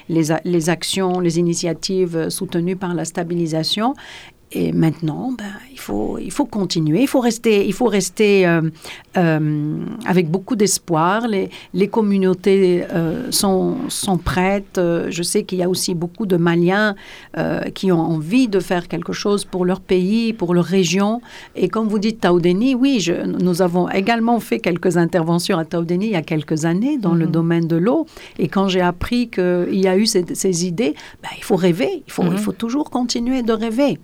les, 0.08 0.68
actions, 0.70 1.20
les 1.20 1.38
initiatives 1.38 2.28
soutenues 2.28 2.76
par 2.76 2.94
la 2.94 3.04
stabilisation 3.04 3.94
et 4.54 4.72
maintenant, 4.72 5.32
ben, 5.36 5.44
il, 5.72 5.80
faut, 5.80 6.16
il 6.18 6.30
faut 6.30 6.44
continuer, 6.44 7.02
il 7.02 7.08
faut 7.08 7.18
rester, 7.18 7.66
il 7.66 7.72
faut 7.72 7.86
rester 7.86 8.46
euh, 8.46 8.62
euh, 9.16 9.84
avec 10.06 10.30
beaucoup 10.30 10.54
d'espoir. 10.54 11.26
Les, 11.26 11.50
les 11.72 11.88
communautés 11.88 12.84
euh, 12.92 13.32
sont, 13.32 13.76
sont 13.88 14.16
prêtes. 14.16 14.80
Je 15.08 15.22
sais 15.24 15.42
qu'il 15.42 15.58
y 15.58 15.64
a 15.64 15.68
aussi 15.68 15.94
beaucoup 15.94 16.26
de 16.26 16.36
Maliens 16.36 16.94
qui 17.74 17.90
ont 17.90 18.00
envie 18.00 18.46
de 18.46 18.60
faire 18.60 18.86
quelque 18.86 19.12
chose 19.12 19.44
pour 19.44 19.64
leur 19.64 19.80
pays, 19.80 20.32
pour 20.32 20.54
leur 20.54 20.64
région. 20.64 21.20
Et 21.56 21.68
comme 21.68 21.88
vous 21.88 21.98
dites 21.98 22.20
Taoudeni, 22.20 22.76
oui, 22.76 23.00
je, 23.00 23.12
nous 23.12 23.60
avons 23.60 23.88
également 23.90 24.38
fait 24.38 24.60
quelques 24.60 24.96
interventions 24.96 25.58
à 25.58 25.64
Taoudeni 25.64 26.06
il 26.06 26.12
y 26.12 26.16
a 26.16 26.22
quelques 26.22 26.64
années 26.64 26.96
dans 26.98 27.14
le 27.14 27.26
mhm. 27.26 27.32
domaine 27.32 27.66
de 27.66 27.76
l'eau. 27.76 28.06
Et 28.38 28.46
quand 28.46 28.68
j'ai 28.68 28.80
appris 28.80 29.28
qu'il 29.28 29.80
y 29.80 29.88
a 29.88 29.96
eu 29.96 30.06
ces, 30.06 30.24
ces 30.32 30.66
idées, 30.66 30.94
ben, 31.22 31.30
il 31.36 31.42
faut 31.42 31.56
rêver, 31.56 32.04
il 32.06 32.12
faut, 32.12 32.22
il 32.22 32.30
mhm. 32.30 32.38
faut 32.38 32.52
toujours 32.52 32.90
continuer 32.90 33.42
de 33.42 33.52
rêver. 33.52 33.98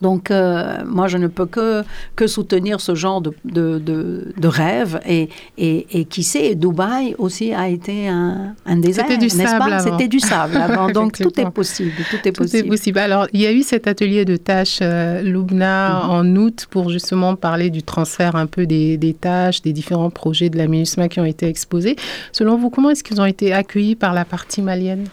Donc, 0.00 0.30
euh, 0.30 0.78
moi, 0.86 1.08
je 1.08 1.18
ne 1.18 1.26
peux 1.26 1.46
que, 1.46 1.82
que 2.16 2.26
soutenir 2.26 2.80
ce 2.80 2.94
genre 2.94 3.20
de, 3.20 3.32
de, 3.44 3.78
de, 4.36 4.48
rêve. 4.48 5.00
Et, 5.06 5.28
et, 5.58 6.04
qui 6.06 6.22
sait, 6.22 6.54
Dubaï 6.54 7.14
aussi 7.18 7.52
a 7.52 7.68
été 7.68 8.08
un, 8.08 8.54
un 8.66 8.76
désert. 8.76 9.04
C'était 9.06 9.18
du 9.18 9.28
sable 9.28 9.72
avant. 9.72 9.78
C'était 9.78 10.08
du 10.08 10.20
sable 10.20 10.56
avant. 10.68 10.90
Donc, 10.90 11.18
tout 11.18 11.38
est 11.38 11.50
possible. 11.50 11.92
Tout 12.10 12.28
est 12.28 12.32
possible. 12.32 12.62
Tout 12.62 12.66
est 12.66 12.68
possible. 12.68 12.98
Alors, 12.98 13.26
il 13.32 13.40
y 13.40 13.46
a 13.46 13.52
eu 13.52 13.62
cet 13.62 13.86
atelier 13.86 14.24
de 14.24 14.36
tâches 14.36 14.78
euh, 14.82 15.22
Lubna 15.22 16.02
mhm. 16.04 16.10
en 16.10 16.36
août 16.36 16.66
pour 16.70 16.90
justement 16.90 17.36
parler 17.36 17.70
du 17.70 17.82
transfert 17.82 18.36
un 18.36 18.46
peu 18.46 18.66
des, 18.66 18.96
des 18.96 19.14
tâches, 19.14 19.62
des 19.62 19.72
différents 19.72 20.10
projets 20.10 20.48
de 20.48 20.56
la 20.56 20.66
MINUSMA 20.66 21.08
qui 21.08 21.20
ont 21.20 21.24
été 21.24 21.46
exposés. 21.46 21.96
Selon 22.32 22.56
vous, 22.56 22.70
comment 22.70 22.90
est-ce 22.90 23.04
qu'ils 23.04 23.20
ont 23.20 23.26
été 23.26 23.52
accueillis 23.52 23.96
par 23.96 24.14
la 24.14 24.24
partie 24.24 24.62
malienne? 24.62 25.06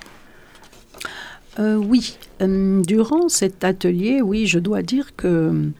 Euh, 1.60 1.76
oui, 1.76 2.18
euh, 2.42 2.82
durant 2.82 3.30
cet 3.30 3.64
atelier, 3.64 4.22
oui, 4.22 4.46
je 4.46 4.60
dois 4.60 4.82
dire 4.82 5.16
que 5.16 5.72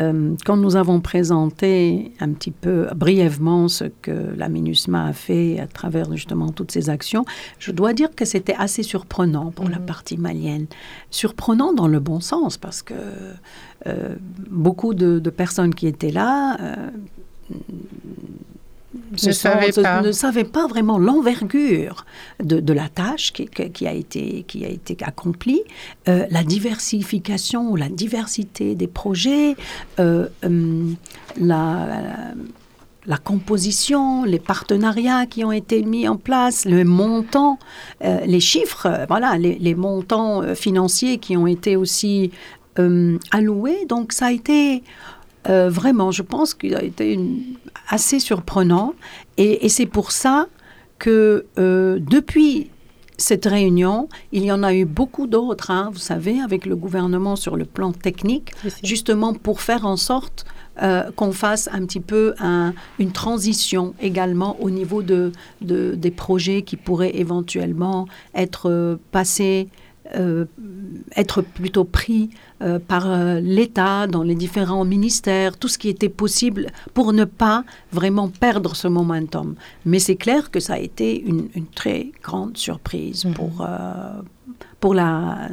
euh, 0.00 0.34
quand 0.44 0.56
nous 0.56 0.76
avons 0.76 1.00
présenté 1.00 2.12
un 2.20 2.32
petit 2.32 2.50
peu 2.50 2.88
brièvement 2.94 3.68
ce 3.68 3.84
que 3.84 4.34
la 4.36 4.48
MINUSMA 4.48 5.06
a 5.06 5.12
fait 5.12 5.60
à 5.60 5.66
travers 5.66 6.12
justement 6.12 6.50
toutes 6.50 6.72
ces 6.72 6.90
actions, 6.90 7.24
je 7.58 7.70
dois 7.70 7.92
dire 7.92 8.14
que 8.14 8.24
c'était 8.24 8.56
assez 8.58 8.82
surprenant 8.82 9.50
pour 9.50 9.68
la 9.68 9.78
mhm. 9.78 9.86
partie 9.86 10.18
malienne. 10.18 10.66
Surprenant 11.10 11.72
dans 11.72 11.88
le 11.88 12.00
bon 12.00 12.20
sens 12.20 12.58
parce 12.58 12.82
que 12.82 12.94
beaucoup 14.50 14.94
de, 14.94 15.18
de, 15.18 15.30
personnes 15.30 15.74
qui 15.74 15.86
étaient 15.86 16.10
là 16.10 16.58
ne, 19.22 19.32
savait 19.32 19.72
pas. 19.72 20.02
ne 20.02 20.12
savait 20.12 20.44
pas 20.44 20.66
vraiment 20.66 20.98
l'envergure 20.98 22.04
de, 22.42 22.72
la 22.72 22.88
tâche 22.88 23.32
qui, 23.32 23.46
qui, 23.46 23.86
a 23.86 23.92
été, 23.92 24.44
qui 24.46 24.64
a 24.64 24.68
été 24.68 24.96
accomplie, 25.02 25.62
euh, 26.08 26.26
la 26.30 26.42
diversification, 26.42 27.76
la 27.76 27.88
diversité 27.88 28.74
des 28.74 28.86
projets, 28.86 29.56
euh, 30.00 30.28
hum, 30.44 30.96
la, 31.40 32.34
la, 33.06 33.16
composition, 33.16 34.24
les 34.24 34.38
partenariats 34.38 35.26
qui 35.26 35.44
ont 35.44 35.52
été 35.52 35.82
mis 35.82 36.08
en 36.08 36.16
place, 36.16 36.64
le 36.64 36.84
montant, 36.84 37.58
euh, 38.04 38.20
les 38.26 38.40
chiffres, 38.40 39.04
voilà, 39.08 39.36
les, 39.38 39.56
les, 39.58 39.74
montants 39.74 40.54
financiers 40.54 41.18
qui 41.18 41.36
ont 41.36 41.46
été 41.46 41.76
aussi 41.76 42.32
hum, 42.78 43.18
alloués. 43.30 43.86
Donc 43.88 44.12
ça 44.12 44.26
a 44.26 44.32
été 44.32 44.82
euh, 45.48 45.68
vraiment, 45.68 46.10
je 46.10 46.22
pense 46.22 46.54
qu'il 46.54 46.74
a 46.74 46.82
été 46.82 47.18
assez 47.88 48.18
surprenant. 48.18 48.94
Et, 49.36 49.68
c'est 49.68 49.86
pour 49.86 50.12
ça 50.12 50.46
que 50.98 51.46
euh, 51.58 51.98
depuis 52.00 52.70
cette 53.16 53.44
réunion, 53.44 54.08
il 54.32 54.44
y 54.44 54.50
en 54.50 54.62
a 54.62 54.74
eu 54.74 54.84
beaucoup 54.84 55.26
d'autres, 55.26 55.70
hein, 55.70 55.90
vous 55.92 55.98
savez, 55.98 56.40
avec 56.40 56.66
le 56.66 56.76
gouvernement 56.76 57.36
sur 57.36 57.56
le 57.56 57.64
plan 57.64 57.92
technique, 57.92 58.52
justement 58.82 59.34
pour 59.34 59.60
faire 59.60 59.86
en 59.86 59.96
sorte 59.96 60.44
euh, 60.82 61.10
qu'on 61.14 61.30
fasse 61.30 61.68
un 61.72 61.86
petit 61.86 62.00
peu 62.00 62.34
une 62.98 63.12
transition 63.12 63.94
également 64.00 64.56
au 64.60 64.70
niveau 64.70 65.02
de, 65.02 65.30
des 65.60 66.10
projets 66.10 66.62
qui 66.62 66.76
pourraient 66.76 67.16
éventuellement 67.16 68.06
être 68.34 68.98
passés 69.12 69.68
euh, 70.14 70.44
être 71.16 71.40
plutôt 71.40 71.84
pris 71.84 72.28
euh, 72.60 72.78
par 72.78 73.10
euh, 73.10 73.40
l'État 73.40 74.06
dans 74.06 74.22
les 74.22 74.34
différents 74.34 74.84
ministères, 74.84 75.56
tout 75.56 75.68
ce 75.68 75.78
qui 75.78 75.88
était 75.88 76.10
possible 76.10 76.66
pour 76.92 77.14
ne 77.14 77.24
pas 77.24 77.64
vraiment 77.90 78.28
perdre 78.28 78.76
ce 78.76 78.86
momentum. 78.86 79.54
Mais 79.86 79.98
c'est 79.98 80.16
clair 80.16 80.50
que 80.50 80.60
ça 80.60 80.74
a 80.74 80.78
été 80.78 81.22
une, 81.22 81.48
très 81.74 82.12
grande 82.22 82.58
surprise 82.58 83.24
mhm. 83.24 83.32
pour, 83.32 83.66
pour 84.78 84.92
la, 84.92 85.48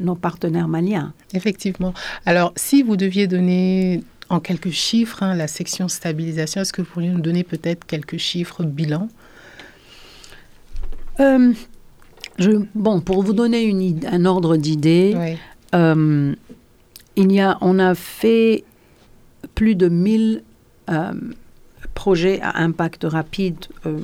nos 0.00 0.14
partenaires 0.14 0.68
maliens. 0.68 1.12
Effectivement. 1.34 1.92
Alors, 2.24 2.52
si 2.56 2.82
vous 2.82 2.96
deviez 2.96 3.26
donner 3.26 4.02
en 4.30 4.40
quelques 4.40 4.70
chiffres 4.70 5.22
hein, 5.22 5.34
la 5.34 5.48
section 5.48 5.88
stabilisation, 5.88 6.62
est-ce 6.62 6.72
que 6.72 6.80
vous 6.80 6.88
pourriez 6.88 7.10
nous 7.10 7.20
donner 7.20 7.44
peut-être 7.44 7.84
quelques 7.84 8.16
chiffres 8.16 8.64
bilan? 8.64 9.08
Bon, 12.74 13.00
pour 13.00 13.22
vous 13.22 13.32
donner 13.32 13.94
un 14.06 14.24
ordre 14.24 14.56
d'idée, 14.56 15.36
euh, 15.74 16.34
il 17.16 17.32
y 17.32 17.40
a, 17.40 17.58
on 17.60 17.78
a 17.78 17.94
fait 17.94 18.64
plus 19.54 19.74
de 19.74 19.88
1000 19.88 20.42
euh, 20.90 21.12
projets 21.94 22.40
à 22.42 22.58
impact 22.58 23.04
rapide 23.04 23.56
euh, 23.86 23.98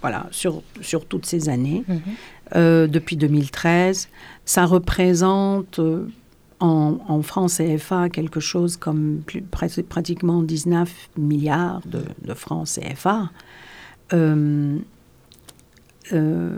voilà, 0.00 0.26
sur, 0.30 0.62
sur 0.80 1.06
toutes 1.06 1.26
ces 1.26 1.48
années, 1.48 1.84
mhm. 1.86 2.88
depuis 2.88 3.16
2013. 3.16 4.08
Ça 4.44 4.66
représente 4.66 5.80
en, 6.58 6.98
en 7.06 7.22
francs 7.22 7.50
CFA 7.50 8.08
quelque 8.08 8.40
chose 8.40 8.76
comme 8.76 9.22
plus, 9.24 9.42
pratiquement 9.88 10.42
19 10.42 10.90
milliards 11.16 11.82
de, 11.86 12.02
de 12.26 12.34
francs 12.34 12.66
CFA. 12.66 13.30
Euh, 16.12 16.50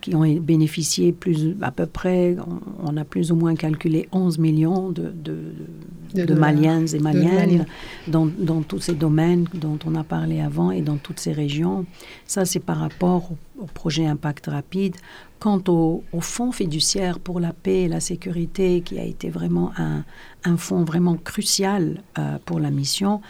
qui 0.00 0.14
ont 0.16 0.24
bénéficié 0.40 1.12
plus, 1.12 1.54
à 1.62 1.70
peu 1.70 1.86
près, 1.86 2.36
on, 2.82 2.96
a 2.96 3.04
plus 3.04 3.30
ou 3.30 3.36
moins 3.36 3.54
calculé 3.54 4.08
11 4.10 4.38
millions 4.38 4.90
de, 4.90 5.12
de, 5.14 6.24
de, 6.24 6.34
Maliennes 6.34 6.88
et 6.92 6.98
Maliennes 6.98 7.64
dans, 8.08 8.26
dans, 8.26 8.62
tous 8.62 8.80
ces 8.80 8.94
domaines 8.94 9.46
dont 9.54 9.78
on 9.86 9.94
a 9.94 10.02
parlé 10.02 10.40
avant 10.40 10.72
et 10.72 10.82
dans 10.82 10.96
toutes 10.96 11.20
ces 11.20 11.32
régions. 11.32 11.86
Ça, 12.26 12.44
c'est 12.44 12.58
par 12.58 12.78
rapport 12.78 13.30
au, 13.58 13.64
projet 13.66 14.06
Impact 14.06 14.46
Rapide. 14.46 14.96
quant 15.38 15.62
au, 15.68 16.02
fonds 16.20 16.52
fiduciaire 16.52 17.18
pour 17.18 17.40
la 17.40 17.52
paix 17.52 17.82
et 17.82 17.88
la 17.88 18.00
sécurité, 18.00 18.80
qui 18.82 18.98
a 18.98 19.04
été 19.04 19.28
vraiment 19.30 19.72
un, 19.76 20.04
un 20.44 20.56
fonds 20.56 20.84
vraiment 20.84 21.16
crucial 21.16 22.02
euh, 22.18 22.38
pour 22.44 22.60
la 22.60 22.70
mission, 22.70 23.20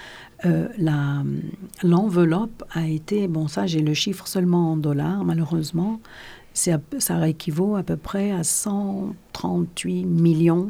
euh, 0.44 0.68
l'enveloppe 1.82 2.64
a 2.72 2.86
été, 2.88 3.28
bon 3.28 3.46
ça 3.46 3.66
j'ai 3.66 3.80
le 3.80 3.94
chiffre 3.94 4.26
seulement 4.26 4.72
en 4.72 4.76
dollars 4.76 5.24
malheureusement, 5.24 6.00
ça 6.52 7.28
équivaut 7.28 7.76
à 7.76 7.82
peu 7.82 7.96
près 7.96 8.32
à 8.32 8.42
138 8.44 10.04
millions 10.04 10.68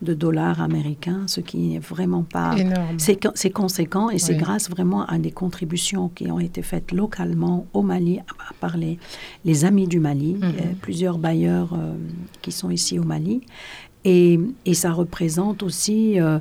de 0.00 0.14
dollars 0.14 0.60
américains, 0.60 1.22
ce 1.26 1.40
qui 1.40 1.58
n'est 1.58 1.78
vraiment 1.78 2.22
pas... 2.22 2.54
C'est 2.98 3.50
conséquent 3.50 4.10
et 4.10 4.18
c'est 4.18 4.36
grâce 4.36 4.70
vraiment 4.70 5.04
à 5.06 5.18
des 5.18 5.32
contributions 5.32 6.08
qui 6.08 6.30
ont 6.30 6.40
été 6.40 6.62
faites 6.62 6.92
localement 6.92 7.66
au 7.72 7.82
Mali 7.82 8.20
par 8.60 8.76
les, 8.76 8.98
les 9.44 9.64
Amis 9.64 9.88
du 9.88 10.00
Mali, 10.00 10.34
mhm. 10.34 10.42
euh, 10.42 10.62
plusieurs 10.80 11.18
bailleurs 11.18 11.72
euh, 11.72 11.94
qui 12.42 12.52
sont 12.52 12.70
ici 12.70 12.98
au 12.98 13.04
Mali. 13.04 13.40
Et, 14.04 14.38
et 14.64 14.74
ça 14.74 14.92
représente 14.92 15.62
aussi 15.62 16.18
euh, 16.20 16.38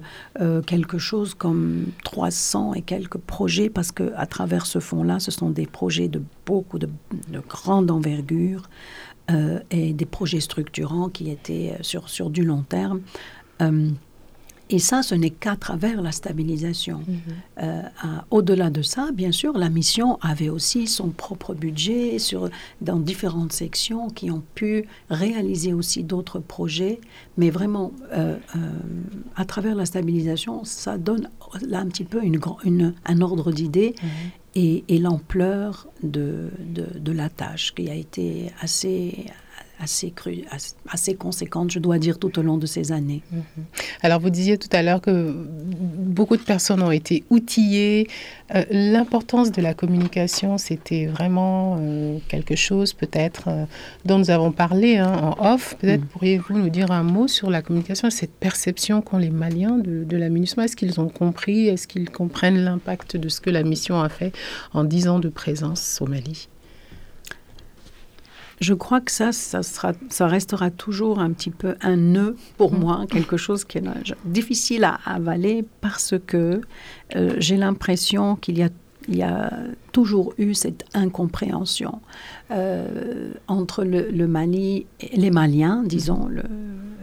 quelque 0.62 1.00
chose 1.00 1.34
comme 1.34 1.86
300 2.04 2.76
et 2.76 2.82
quelques 2.82 3.18
projets, 3.18 3.70
parce 3.70 3.92
qu'à 3.92 4.26
travers 4.28 4.66
ce 4.68 4.80
fonds-là, 4.80 5.20
ce 5.20 5.32
sont 5.32 5.50
des 5.50 5.66
projets 5.66 6.08
de 6.08 6.22
beaucoup 6.46 6.78
de, 6.78 6.88
de 7.30 7.40
grande 7.40 7.90
envergure 7.90 8.70
et 9.72 9.92
des 9.92 10.06
projets 10.06 10.40
structurants 10.40 11.10
qui 11.10 11.30
étaient 11.30 11.78
sur, 11.82 12.08
sur 12.08 12.30
du 12.30 12.44
long 12.44 12.62
terme. 12.62 13.02
Euh, 13.62 13.90
et 14.70 14.80
ça, 14.80 15.02
ce 15.02 15.16
n'est 15.16 15.30
qu'à 15.30 15.56
travers 15.56 16.02
la 16.02 16.12
stabilisation. 16.12 17.00
Mhm. 17.08 17.20
Euh, 17.64 17.82
au-delà 18.32 18.70
de 18.70 18.82
ça, 18.82 19.12
bien 19.14 19.32
sûr, 19.32 19.58
la 19.58 19.70
mission 19.70 20.20
avait 20.22 20.50
aussi 20.50 20.88
son 20.88 21.10
propre 21.10 21.54
budget 21.54 22.20
sur, 22.20 22.50
dans 22.82 22.98
différentes 22.98 23.54
sections 23.54 24.10
qui 24.10 24.30
ont 24.30 24.44
pu 24.56 24.86
réaliser 25.10 25.72
aussi 25.74 26.04
d'autres 26.04 26.40
projets. 26.40 27.00
Mais 27.38 27.50
vraiment, 27.50 27.94
euh, 28.14 28.36
à 29.38 29.46
travers 29.46 29.76
la 29.76 29.86
stabilisation, 29.86 30.66
ça 30.66 30.98
donne 30.98 31.30
là 31.62 31.80
un 31.80 31.88
petit 31.88 32.04
peu 32.04 32.22
une, 32.22 32.40
une 32.66 32.94
un 33.06 33.22
ordre 33.22 33.54
d'idée 33.54 33.96
mhm. 34.04 34.10
et, 34.56 34.84
et 34.90 34.98
l'ampleur 34.98 35.88
de, 36.04 36.50
de, 36.60 36.88
de, 37.00 37.12
la 37.14 37.30
tâche 37.30 37.74
qui 37.74 37.90
a 37.90 37.96
été 37.96 38.52
assez 38.60 39.28
assez, 39.80 40.12
cru, 40.12 40.44
assez 40.90 41.16
conséquente, 41.16 41.72
je 41.72 41.80
dois 41.80 42.00
dire, 42.00 42.18
tout 42.20 42.40
au 42.40 42.42
long 42.42 42.58
de 42.58 42.66
ces 42.66 42.92
années. 42.92 43.22
Mhm. 43.32 43.66
Alors, 44.02 44.20
vous 44.20 44.30
disiez 44.30 44.58
tout 44.58 44.70
à 44.72 44.82
l'heure 44.82 45.02
que 45.02 45.32
beaucoup 45.32 46.38
de 46.38 46.42
personnes 46.42 46.82
ont 46.82 46.92
été 46.92 47.24
outillées. 47.30 48.08
Euh, 48.56 48.64
l'importance 48.72 49.52
de 49.52 49.62
la 49.62 49.74
communication, 49.74 50.58
c'était 50.58 51.06
vraiment 51.06 51.78
euh, 51.80 52.18
quelque 52.28 52.56
chose, 52.56 52.94
peut-être, 52.94 53.44
euh, 53.48 53.66
dont 54.06 54.18
nous 54.18 54.32
avons 54.32 54.52
parlé 54.52 54.98
hein, 54.98 55.14
en 55.14 55.54
off. 55.54 55.76
Peut-être 55.80 56.02
mhm. 56.02 56.08
pourriez-vous 56.08 56.58
nous 56.58 56.70
dire 56.70 56.92
un 56.92 57.04
mot 57.04 57.28
sur 57.28 57.50
la 57.50 57.62
communication, 57.62 58.10
cette 58.10 58.34
perception 58.34 59.02
qu'ont 59.02 59.18
les 59.18 59.30
Maliens 59.30 59.78
de, 59.78 60.04
de 60.04 60.18
la 60.18 60.30
MINUSMA? 60.30 60.66
Est-ce 60.66 60.76
qu'ils 60.76 61.00
ont 61.00 61.10
compris? 61.10 61.68
Est-ce 61.68 61.88
qu'ils 61.88 62.10
comprennent 62.10 62.64
l'impact 62.64 63.18
de 63.18 63.30
ce 63.30 63.42
que 63.42 63.50
la 63.50 63.64
mission 63.64 64.02
a 64.02 64.10
fait 64.10 64.32
en 64.74 64.84
dix 64.84 65.08
ans 65.08 65.20
de 65.20 65.30
présence 65.30 66.00
au 66.02 66.08
Mali? 66.08 66.48
Je 68.60 68.74
crois 68.74 69.02
que 69.02 69.12
ça, 69.12 69.32
ça, 69.32 69.64
sera, 69.64 69.94
ça 70.10 70.28
restera 70.28 70.72
toujours 70.72 71.20
un 71.20 71.32
petit 71.32 71.52
peu 71.52 71.76
un 71.82 71.96
nœud 71.96 72.36
pour 72.58 72.74
mm. 72.74 72.80
moi, 72.80 73.06
quelque 73.10 73.38
chose 73.38 73.64
qui 73.64 73.78
est 73.78 73.84
difficile 74.26 74.84
à 74.84 75.00
avaler 75.06 75.66
parce 75.82 76.16
que 76.26 76.62
euh, 77.16 77.36
j'ai 77.38 77.58
l'impression 77.58 78.36
qu'il 78.36 78.58
y 78.58 78.64
a 78.64 78.70
il 79.10 79.16
y 79.16 79.24
a 79.24 79.54
toujours 79.94 80.34
eu 80.38 80.54
cette 80.54 80.84
incompréhension 80.94 82.02
euh, 82.52 83.32
entre 83.48 83.86
le, 83.86 84.28
Mali, 84.28 84.86
et 85.00 85.16
les 85.16 85.32
Maliens, 85.32 85.82
disons, 85.86 86.28
le, 86.28 86.44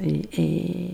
et, 0.03 0.21
et 0.37 0.91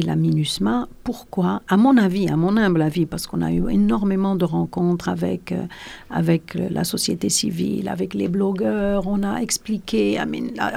la 0.00 0.16
MINUSMA. 0.16 0.88
Pourquoi? 1.04 1.60
À 1.68 1.76
mon 1.76 1.96
avis, 1.98 2.28
à 2.28 2.36
mon 2.36 2.56
humble 2.56 2.82
avis, 2.82 3.04
parce 3.04 3.26
qu'on 3.26 3.42
a 3.42 3.52
eu 3.52 3.68
énormément 3.70 4.34
de 4.34 4.44
rencontres 4.44 5.08
avec, 5.08 5.52
euh, 5.52 5.66
avec 6.10 6.54
la 6.54 6.84
société 6.84 7.28
civile, 7.28 7.88
avec 7.88 8.14
les 8.14 8.28
blogueurs, 8.28 9.06
on 9.06 9.22
a 9.22 9.40
expliqué, 9.40 10.18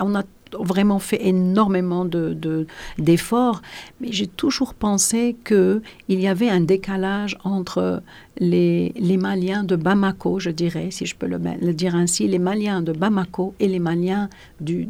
on 0.01 0.15
a 0.15 0.23
vraiment 0.59 0.99
fait 0.99 1.25
énormément 1.25 2.05
de, 2.05 2.67
d'efforts, 2.97 3.61
mais 3.99 4.11
j'ai 4.11 4.27
toujours 4.27 4.73
pensé 4.73 5.35
qu'il 5.45 5.81
y 6.09 6.27
avait 6.27 6.49
un 6.49 6.61
décalage 6.61 7.37
entre 7.43 8.01
les, 8.37 8.93
les, 8.97 9.17
Maliens 9.17 9.63
de 9.63 9.75
Bamako, 9.75 10.39
je 10.39 10.49
dirais, 10.49 10.89
si 10.91 11.05
je 11.05 11.15
peux 11.15 11.27
le, 11.27 11.39
dire 11.73 11.95
ainsi, 11.95 12.27
les 12.27 12.39
Maliens 12.39 12.81
de 12.81 12.91
Bamako 12.91 13.53
et 13.59 13.67
les 13.67 13.79
Maliens 13.79 14.29
du, 14.59 14.87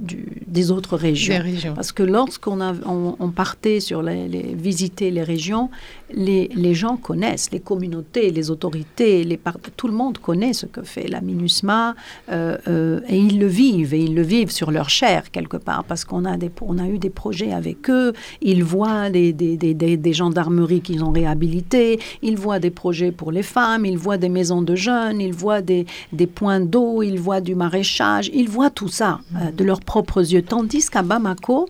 des 0.47 0.71
autres 0.71 0.97
régions. 0.97 1.43
Parce 1.75 1.91
que 1.91 2.03
lorsqu'on 2.03 2.59
on, 2.61 3.15
on, 3.19 3.29
partait 3.29 3.79
sur 3.79 4.01
les, 4.01 4.27
visiter 4.55 5.11
les 5.11 5.23
régions, 5.23 5.69
les, 6.13 6.49
les, 6.55 6.73
gens 6.73 6.97
connaissent, 6.97 7.51
les 7.51 7.59
communautés, 7.59 8.31
les 8.31 8.49
autorités, 8.49 9.23
les 9.23 9.39
tout 9.77 9.87
le 9.87 9.93
monde 9.93 10.17
connaît 10.17 10.53
ce 10.53 10.65
que 10.65 10.81
fait 10.81 11.07
la 11.07 11.21
MINUSMA 11.21 11.95
euh, 12.31 12.57
euh, 12.67 12.99
et 13.07 13.17
ils 13.17 13.39
le 13.39 13.47
vivent, 13.47 13.93
et 13.93 14.01
ils 14.01 14.15
le 14.15 14.21
vivent 14.21 14.51
sur 14.51 14.71
leur 14.71 14.89
chair 14.89 15.29
quelque 15.31 15.57
part, 15.57 15.83
parce 15.83 16.03
qu'on 16.05 16.25
a, 16.25 16.37
des, 16.37 16.49
on 16.61 16.77
a 16.79 16.87
eu 16.87 16.97
des 16.97 17.09
projets 17.09 17.51
avec 17.51 17.89
eux, 17.89 18.13
ils 18.41 18.63
voient 18.63 19.09
des, 19.09 19.33
des, 19.33 19.57
des, 19.57 19.73
des 19.97 20.13
gendarmeries 20.13 20.81
qu'ils 20.81 21.03
ont 21.03 21.11
réhabilitées, 21.11 21.99
ils 22.21 22.37
voient 22.37 22.59
des 22.59 22.71
projets 22.71 23.11
pour 23.11 23.31
les 23.35 23.43
femmes, 23.43 23.85
ils 23.85 23.97
voient 23.97 24.17
des 24.17 24.29
maisons 24.29 24.61
de 24.61 24.75
jeunes, 24.75 25.19
ils 25.19 25.33
voient 25.33 25.61
des, 25.61 25.85
des 26.13 26.25
points 26.25 26.61
d'eau, 26.61 27.03
ils 27.03 27.19
voient 27.19 27.41
du 27.41 27.53
maraîchage, 27.53 28.31
ils 28.33 28.49
voient 28.49 28.69
tout 28.69 28.87
ça 28.87 29.19
euh, 29.35 29.51
de 29.51 29.63
leurs 29.63 29.81
propres 29.81 30.33
yeux. 30.33 30.41
Tandis 30.41 30.89
qu'à 30.89 31.03
Bamako, 31.03 31.67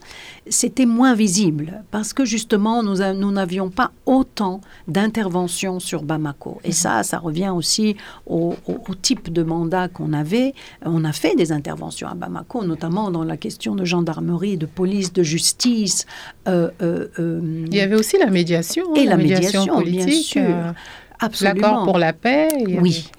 c'était 0.48 0.86
moins 0.86 1.16
visible 1.16 1.84
parce 1.90 2.14
que 2.14 2.24
justement, 2.24 2.84
nous, 2.84 2.98
nous 3.16 3.32
n'avions 3.32 3.70
pas 3.70 3.92
autant 4.06 4.62
d'interventions 4.88 5.80
sur 5.80 6.04
Bamako. 6.04 6.62
Et 6.64 6.72
ça, 6.72 7.02
ça 7.02 7.18
revient 7.18 7.52
aussi 7.54 7.98
au, 8.28 8.56
type 9.02 9.34
de 9.34 9.42
mandat 9.42 9.88
qu'on 9.88 10.14
avait. 10.14 10.54
On 10.84 11.04
a 11.04 11.12
fait 11.12 11.36
des 11.36 11.52
interventions 11.52 12.08
à 12.08 12.14
Bamako, 12.14 12.64
notamment 12.64 13.10
dans 13.10 13.24
la 13.24 13.38
question 13.38 13.76
de 13.76 13.86
gendarmerie, 13.86 14.58
de 14.58 14.68
police, 14.68 15.12
de 15.14 15.24
justice. 15.24 16.06
Euh, 16.48 16.70
euh, 16.82 17.66
Il 17.72 17.76
y 17.76 17.82
avait 17.82 17.96
aussi 17.96 18.18
la 18.20 18.30
médiation. 18.30 18.94
Et 18.96 19.06
la, 19.06 19.18
médiation, 19.18 19.66
politique, 19.66 20.36
bien 20.36 20.46
sûr. 20.48 20.74
L'accord 21.42 21.84
pour 21.84 21.98
la 21.98 22.14
paix. 22.14 22.48
Oui. 22.82 23.10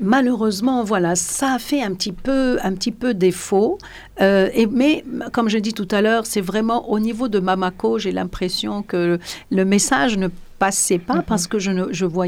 Malheureusement, 0.00 0.84
voilà, 0.84 1.16
ça 1.16 1.54
a 1.54 1.58
fait 1.58 1.82
un 1.82 1.94
petit 1.94 2.12
peu, 2.12 2.58
un 2.62 2.74
petit 2.74 2.92
peu 2.92 3.12
défaut. 3.12 3.78
Euh, 4.20 4.48
et, 4.54 4.66
mais, 4.66 5.04
comme 5.32 5.48
je 5.48 5.58
dis 5.58 5.74
tout 5.74 5.88
à 5.90 6.00
l'heure, 6.00 6.26
c'est 6.26 6.40
vraiment 6.40 6.90
au 6.90 7.00
niveau 7.00 7.28
de 7.28 7.40
Mamako, 7.40 7.98
j'ai 7.98 8.12
l'impression 8.12 8.82
que 8.82 9.18
le 9.50 9.64
message 9.64 10.16
ne 10.16 10.28
passait 10.60 10.98
pas 10.98 11.16
mhm. 11.16 11.22
parce 11.22 11.48
que 11.48 11.58
je, 11.58 11.72
ne, 11.72 11.86
je 11.90 12.06
vois 12.06 12.26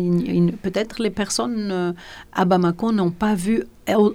peut-être 0.62 1.00
les 1.00 1.10
personnes 1.10 1.68
euh, 1.70 1.92
à 2.32 2.44
Bamako 2.44 2.90
n'ont 2.90 3.10
pas 3.10 3.34
vu 3.34 3.64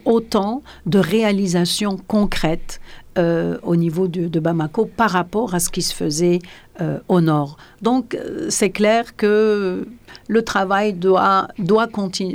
autant 0.05 0.63
de 0.85 0.97
réalisations 0.97 1.97
concrètes 2.07 2.81
euh, 3.17 3.57
au 3.63 3.75
niveau 3.75 4.07
de, 4.07 4.39
Bamako 4.39 4.85
par 4.85 5.11
rapport 5.11 5.53
à 5.53 5.59
ce 5.59 5.69
qui 5.69 5.83
se 5.83 5.93
faisait 5.93 6.39
euh, 6.81 6.99
au 7.07 7.21
nord. 7.21 7.57
Donc 7.81 8.17
c'est 8.49 8.71
clair 8.71 9.15
que 9.15 9.87
le 10.27 10.41
travail 10.41 10.93
doit, 10.93 11.47
doit 11.59 11.87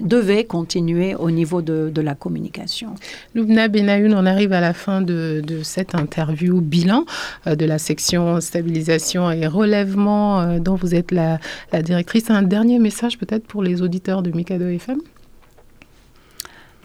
devait 0.02 0.44
continuer 0.44 1.14
au 1.14 1.31
niveau 1.31 1.62
de, 1.62 1.92
la 2.00 2.14
communication. 2.14 2.94
Loubna 3.35 3.68
Benayoun, 3.68 4.14
on 4.14 4.26
arrive 4.26 4.52
à 4.52 4.61
la 4.61 4.72
fin 4.72 5.02
de, 5.02 5.42
cette 5.62 5.94
interview 5.94 6.61
bilan 6.61 7.05
de 7.46 7.64
la 7.64 7.78
section 7.78 8.40
stabilisation 8.40 9.31
et 9.31 9.46
relèvement 9.46 10.59
dont 10.59 10.74
vous 10.74 10.94
êtes 10.94 11.12
la, 11.12 11.38
la 11.72 11.83
directrice. 11.83 12.31
Un 12.31 12.42
dernier 12.42 12.78
message 12.78 13.18
peut-être 13.18 13.46
pour 13.46 13.62
les 13.62 13.83
auditeurs 13.83 14.22
de 14.22 14.31
Mikado 14.31 14.66
FM 14.66 14.98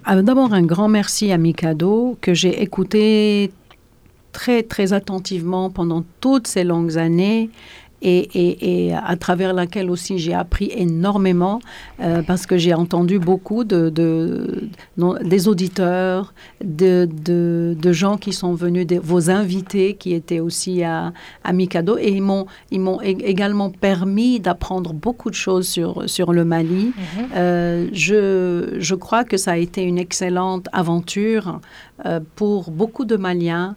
ah, 0.05 0.21
D'abord, 0.21 0.53
un 0.53 0.63
grand 0.63 0.87
merci 0.87 1.31
à 1.31 1.37
Mikado 1.37 2.17
que 2.21 2.33
j'ai 2.33 2.61
écouté 2.61 3.51
très, 4.31 4.63
très 4.63 4.93
attentivement 4.93 5.69
pendant 5.69 6.03
toutes 6.21 6.47
ces 6.47 6.63
longues 6.63 6.97
années 6.97 7.49
et, 8.01 8.93
à 8.93 9.15
travers 9.17 9.53
laquelle 9.53 9.89
aussi 9.89 10.17
j'ai 10.17 10.33
appris 10.33 10.71
énormément 10.75 11.59
euh, 11.99 12.21
parce 12.21 12.45
que 12.45 12.57
j'ai 12.57 12.73
entendu 12.73 13.19
beaucoup 13.19 13.63
de, 13.63 13.91
des 15.23 15.47
auditeurs, 15.47 16.33
de, 16.63 17.07
de, 17.09 17.91
gens 17.91 18.17
qui 18.17 18.33
sont 18.33 18.53
venus, 18.53 18.85
vos 19.01 19.29
invités 19.29 19.95
qui 19.95 20.13
étaient 20.13 20.39
aussi 20.39 20.83
à, 20.83 21.13
à 21.43 21.53
Mikado 21.53 21.97
et 21.97 22.09
ils 22.09 22.21
m'ont, 22.21 22.45
ils 22.71 22.79
m'ont 22.79 23.01
également 23.01 23.69
permis 23.71 24.39
d'apprendre 24.39 24.93
beaucoup 24.93 25.29
de 25.29 25.35
choses 25.35 25.67
sur, 25.67 26.07
sur 26.09 26.33
le 26.33 26.45
Mali. 26.45 26.91
Mm-hmm. 26.91 27.25
Euh, 27.35 27.87
je, 27.93 28.75
je 28.79 28.95
crois 28.95 29.23
que 29.23 29.37
ça 29.37 29.53
a 29.53 29.57
été 29.57 29.81
une 29.81 29.97
excellente 29.97 30.67
aventure 30.73 31.59
euh, 32.05 32.19
pour 32.35 32.69
beaucoup 32.69 33.05
de 33.05 33.15
Maliens 33.15 33.75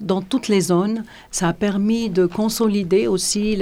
dans 0.00 0.22
toutes 0.22 0.48
les 0.48 0.60
zones, 0.60 1.04
ça 1.30 1.48
a 1.48 1.52
permis 1.52 2.10
de 2.10 2.26
consolider 2.26 3.06
aussi 3.06 3.56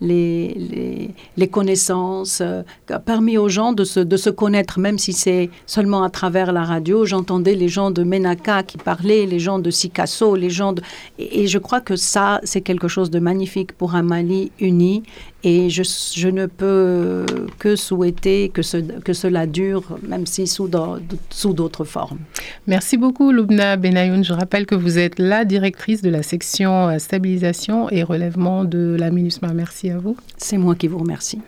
les, 0.00 1.48
connaissances, 1.50 2.40
euh, 2.40 2.62
a 2.88 2.98
permis 2.98 3.38
aux 3.38 3.48
gens 3.48 3.72
de 3.72 3.84
se, 3.84 4.30
connaître, 4.30 4.78
même 4.78 4.98
si 4.98 5.12
c'est 5.12 5.50
seulement 5.66 6.02
à 6.02 6.10
travers 6.10 6.52
la 6.52 6.64
radio. 6.64 7.04
J'entendais 7.04 7.54
les 7.54 7.68
gens 7.68 7.90
de 7.90 8.02
Menaka 8.02 8.62
qui 8.62 8.78
parlaient, 8.78 9.26
les 9.26 9.40
gens 9.40 9.58
de 9.58 9.70
Sikasso, 9.70 10.36
les 10.36 10.50
gens 10.50 10.72
de... 10.72 10.82
Et 11.18 11.46
je 11.46 11.58
crois 11.58 11.80
que 11.80 11.96
ça, 11.96 12.40
c'est 12.44 12.60
quelque 12.60 12.88
chose 12.88 13.10
de 13.10 13.18
magnifique 13.18 13.72
pour 13.72 13.94
un 13.94 14.02
Mali 14.02 14.52
uni 14.60 15.02
et 15.42 15.70
je, 15.70 15.82
je, 15.82 16.28
ne 16.28 16.46
peux 16.46 17.26
que 17.58 17.76
souhaiter 17.76 18.50
que, 18.50 18.62
ce, 18.62 18.76
que 18.76 19.12
cela 19.12 19.46
dure, 19.46 19.98
même 20.06 20.26
si 20.26 20.46
sous 20.46 20.68
d'autres 20.68 21.84
formes. 21.84 22.18
Merci 22.66 22.96
beaucoup, 22.96 23.32
Loubna 23.32 23.76
Benayoun. 23.76 24.22
Je 24.22 24.32
rappelle 24.32 24.66
que 24.66 24.74
vous 24.74 24.98
êtes 24.98 25.18
la 25.18 25.44
directrice 25.44 26.02
de 26.02 26.10
la 26.10 26.22
section 26.22 26.88
euh, 26.88 26.98
stabilisation 26.98 27.90
et 27.90 28.02
relèvement 28.02 28.64
de 28.64 28.96
la 28.98 29.10
MINUSMA. 29.10 29.52
Merci 29.54 29.90
à 29.90 29.98
vous. 29.98 30.16
C'est 30.36 30.58
moi 30.58 30.74
qui 30.74 30.88
vous 30.88 30.98
remercie. 30.98 31.40